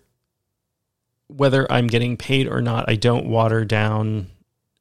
[1.28, 2.88] whether I'm getting paid or not.
[2.88, 4.28] I don't water down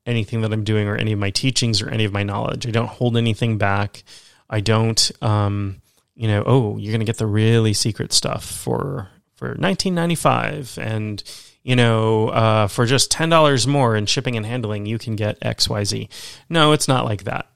[0.10, 2.68] anything that I'm doing or any of my teachings or any of my knowledge.
[2.68, 4.04] I don't hold anything back.
[4.50, 5.82] I don't um,
[6.16, 11.24] you know, oh, you're going to get the really secret stuff for for 1995 and
[11.64, 15.38] you know, uh, for just ten dollars more in shipping and handling, you can get
[15.42, 16.10] X, Y, Z.
[16.50, 17.48] No, it's not like that.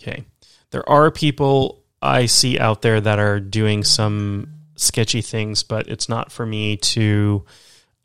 [0.00, 0.24] Okay,
[0.70, 6.08] there are people I see out there that are doing some sketchy things, but it's
[6.08, 7.44] not for me to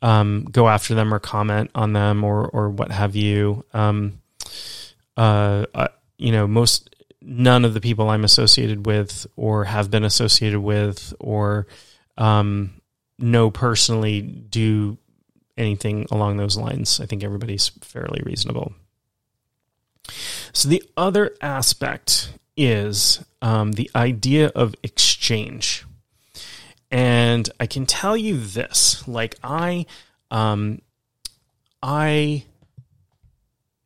[0.02, 3.64] um, go after them or comment on them or or what have you.
[3.72, 4.20] Um,
[5.16, 5.88] uh, uh,
[6.18, 11.12] you know, most none of the people I'm associated with or have been associated with
[11.20, 11.66] or
[12.16, 12.80] um,
[13.18, 14.96] know personally do
[15.56, 17.00] anything along those lines.
[17.00, 18.72] I think everybody's fairly reasonable.
[20.52, 25.84] So the other aspect is um, the idea of exchange.
[26.90, 29.86] And I can tell you this, like I,
[30.30, 30.80] um,
[31.82, 32.44] I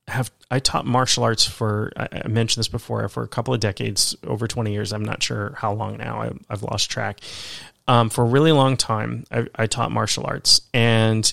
[0.08, 4.14] have I taught martial arts for I mentioned this before for a couple of decades,
[4.26, 4.92] over twenty years.
[4.92, 6.20] I'm not sure how long now.
[6.20, 7.20] I, have lost track.
[7.86, 11.30] Um, for a really long time, I, I taught martial arts, and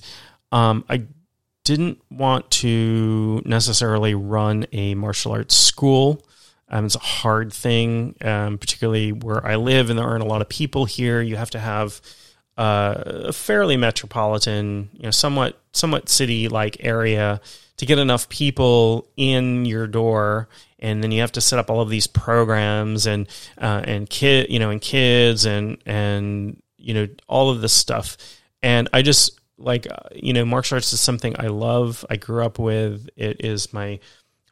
[0.52, 1.04] um, I
[1.64, 6.26] didn't want to necessarily run a martial arts school.
[6.72, 10.42] Um, it's a hard thing, um, particularly where I live, and there aren't a lot
[10.42, 11.22] of people here.
[11.22, 12.02] You have to have
[12.58, 17.42] uh, a fairly metropolitan, you know, somewhat somewhat city like area
[17.78, 20.48] to get enough people in your door.
[20.80, 24.48] And then you have to set up all of these programs and uh, and kid
[24.50, 28.18] you know and kids and and you know all of this stuff.
[28.64, 32.06] And i just like uh, you know martial arts is something i love.
[32.10, 33.10] I grew up with.
[33.16, 34.00] It is my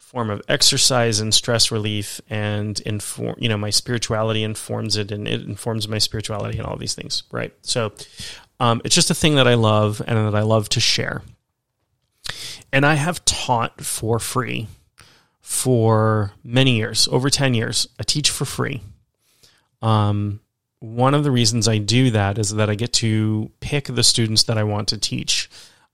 [0.10, 5.28] form of exercise and stress relief and inform you know my spirituality informs it and
[5.28, 7.92] it informs my spirituality and all these things right so
[8.60, 11.22] um, it's just a thing that i love and that i love to share
[12.72, 14.68] and I have taught for free
[15.42, 17.88] for many years, over 10 years.
[18.00, 18.82] I teach for free.
[19.82, 20.42] Um,
[20.80, 24.44] one of the reasons I do that is that I get to pick the students
[24.44, 25.50] that I want to teach.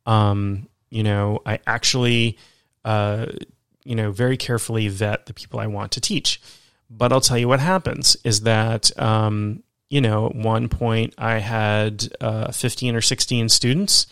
[0.06, 2.38] Um, you know, I actually,
[2.84, 3.28] uh,
[3.86, 6.42] you know, very carefully vet the people I want to teach.
[6.90, 11.38] But I'll tell you what happens is that, um, you know, at one point I
[11.38, 14.08] had uh, 15 or 16 students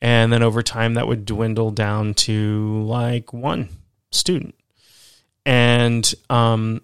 [0.00, 3.68] and then over time, that would dwindle down to like one
[4.10, 4.54] student.
[5.44, 6.82] And um,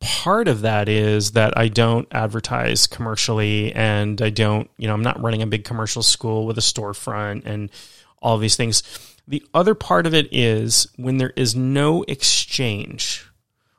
[0.00, 5.02] part of that is that I don't advertise commercially and I don't, you know, I'm
[5.02, 7.70] not running a big commercial school with a storefront and
[8.22, 8.82] all these things.
[9.26, 13.26] The other part of it is when there is no exchange,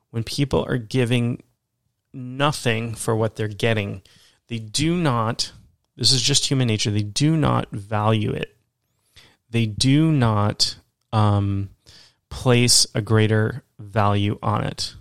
[0.10, 1.44] when people are giving
[2.14, 4.02] nothing for what they're getting,
[4.48, 5.52] they do not
[5.96, 6.92] this is just human nature.
[6.92, 8.56] They do not value it.
[9.50, 10.76] They do not
[11.14, 11.70] um,
[12.30, 14.96] place a greater value on it.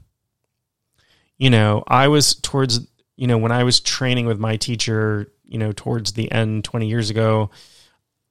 [1.37, 2.87] You know, I was towards,
[3.17, 6.87] you know, when I was training with my teacher, you know, towards the end 20
[6.87, 7.51] years ago,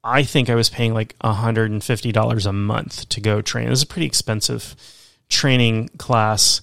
[0.03, 3.67] I think I was paying like $150 a month to go train.
[3.67, 4.75] It was a pretty expensive
[5.29, 6.61] training class.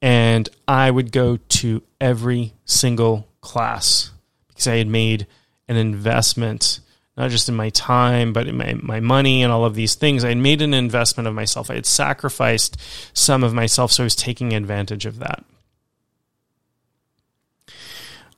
[0.00, 4.12] And I would go to every single class
[4.48, 5.26] because I had made
[5.68, 6.80] an investment,
[7.16, 10.24] not just in my time, but in my, my money and all of these things.
[10.24, 11.70] I had made an investment of myself.
[11.70, 12.76] I had sacrificed
[13.14, 15.44] some of myself, so I was taking advantage of that.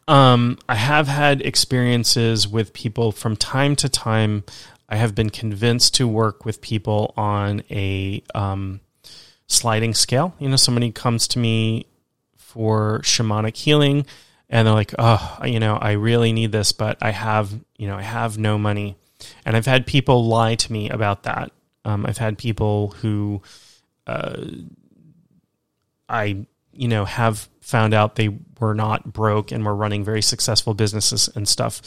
[0.09, 4.43] Um, I have had experiences with people from time to time.
[4.89, 8.81] I have been convinced to work with people on a um,
[9.47, 10.35] sliding scale.
[10.39, 11.87] You know, somebody comes to me
[12.37, 14.07] for shamanic healing
[14.49, 17.97] and they're like, oh, you know, I really need this, but I have, you know,
[17.97, 18.97] I have no money.
[19.45, 21.53] And I've had people lie to me about that.
[21.85, 23.43] Um, I've had people who
[24.07, 24.43] uh,
[26.09, 30.73] I, you know, have found out they were not broke and were running very successful
[30.73, 31.82] businesses and stuff.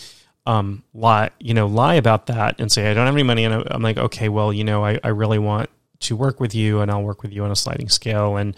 [0.45, 3.45] Um, lie, you know, lie about that and say, I don't have any money.
[3.45, 5.72] And I'm like, okay, well, you know, I, I really want
[6.02, 8.56] to work with you and I'll work with you on a sliding scale and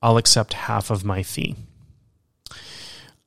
[0.00, 1.54] I'll accept half of my fee.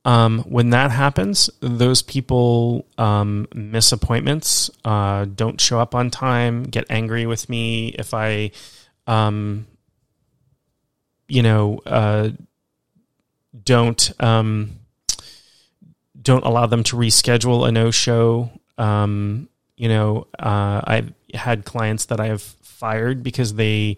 [0.04, 6.64] Um, when that happens, those people um, miss appointments, uh, don't show up on time,
[6.64, 8.50] get angry with me if I,
[9.06, 9.68] um,
[11.28, 12.30] you know, uh,
[13.64, 14.78] don't um,
[16.20, 18.50] don't allow them to reschedule a no show.
[18.78, 23.96] Um, you know, uh, I've had clients that I have fired because they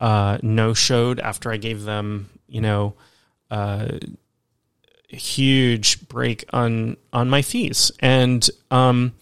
[0.00, 2.94] uh, no showed after I gave them, you know
[3.50, 3.98] uh,
[5.08, 9.12] huge break on on my fees, and um,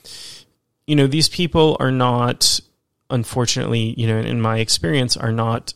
[0.87, 2.61] you know these people are not,
[3.11, 5.75] unfortunately, you know, in my experience, are not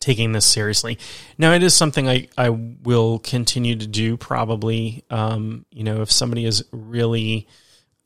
[0.00, 0.98] taking this seriously.
[1.38, 5.04] Now, it is something I, I will continue to do probably.
[5.10, 7.46] Um, you know, if somebody is really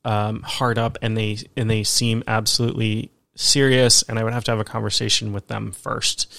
[0.03, 4.51] um, hard up and they and they seem absolutely serious, and I would have to
[4.51, 6.33] have a conversation with them first.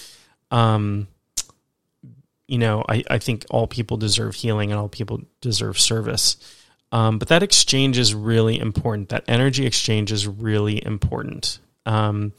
[0.51, 1.07] Um,
[2.47, 6.37] you know, I, I think all people deserve healing and all people deserve service.
[6.91, 9.09] Um, but that exchange is really important.
[9.09, 11.59] That energy exchange is really important.
[11.85, 12.31] Um,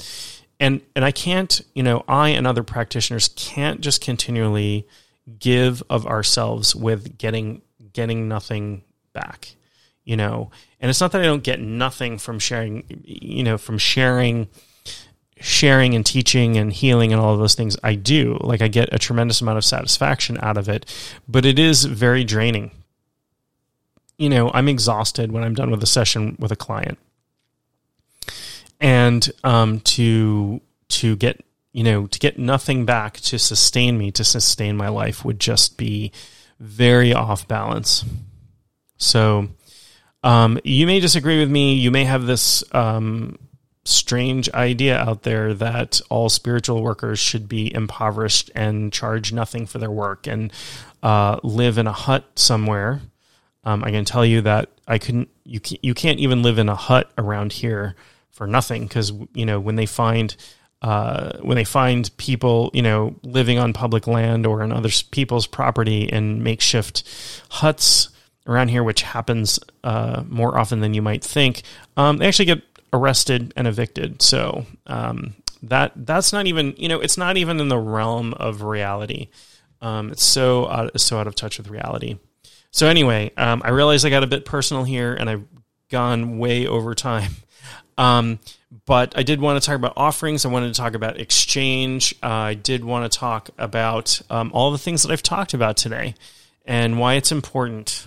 [0.61, 4.87] and and I can't, you know, I and other practitioners can't just continually
[5.39, 7.63] give of ourselves with getting
[7.93, 8.83] getting nothing
[9.13, 9.55] back,
[10.05, 10.51] you know.
[10.81, 14.49] And it's not that I don't get nothing from sharing, you know, from sharing
[15.41, 18.39] sharing and teaching and healing and all of those things I do.
[18.41, 20.87] Like I get a tremendous amount of satisfaction out of it,
[21.29, 22.73] but it is very draining.
[24.17, 26.99] You know, I'm exhausted when I'm done with a session with a client.
[28.81, 34.25] And um, to to get you know to get nothing back to sustain me to
[34.25, 36.13] sustain my life would just be
[36.61, 38.05] very off balance.
[38.97, 39.49] So
[40.23, 41.75] um, you may disagree with me.
[41.75, 43.39] You may have this um,
[43.85, 49.79] strange idea out there that all spiritual workers should be impoverished and charge nothing for
[49.79, 50.53] their work and
[51.03, 53.01] uh, live in a hut somewhere.
[53.65, 55.29] Um, I can tell you that I couldn't.
[55.45, 57.95] You can't, you can't even live in a hut around here
[58.39, 60.35] for nothing because you know when they find
[60.81, 65.47] uh, when they find people, you know, living on public land or on other people's
[65.47, 67.02] property in makeshift
[67.51, 68.10] huts
[68.47, 71.62] around here, which happens uh, more often than you might think,
[71.97, 72.62] um, they actually get
[72.93, 74.23] arrested and evicted.
[74.23, 75.35] So um,
[75.65, 79.31] that that's not even, you know, it's not even in the realm of reality.
[79.82, 82.19] Um, it's so out, so out of touch with reality.
[82.70, 85.44] So anyway, um, I realize I got a bit personal here, and I've
[85.90, 87.32] gone way over time.
[87.99, 88.39] Um,
[88.87, 90.47] but I did want to talk about offerings.
[90.47, 92.15] I wanted to talk about exchange.
[92.23, 95.77] Uh, I did want to talk about um, all the things that I've talked about
[95.77, 96.15] today
[96.65, 98.07] and why it's important.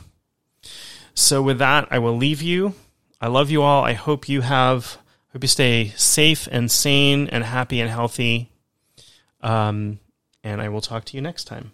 [1.13, 2.73] So, with that, I will leave you.
[3.19, 3.83] I love you all.
[3.83, 4.97] I hope you have,
[5.33, 8.49] hope you stay safe and sane and happy and healthy.
[9.41, 9.99] Um,
[10.43, 11.71] and I will talk to you next time.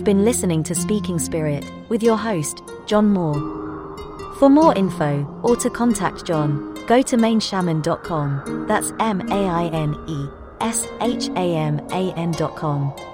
[0.00, 3.34] Have been listening to Speaking Spirit with your host, John Moore.
[4.38, 8.64] For more info or to contact John, go to maineshaman.com.
[8.66, 10.26] That's M A I N E
[10.62, 13.09] S H A M A N.com.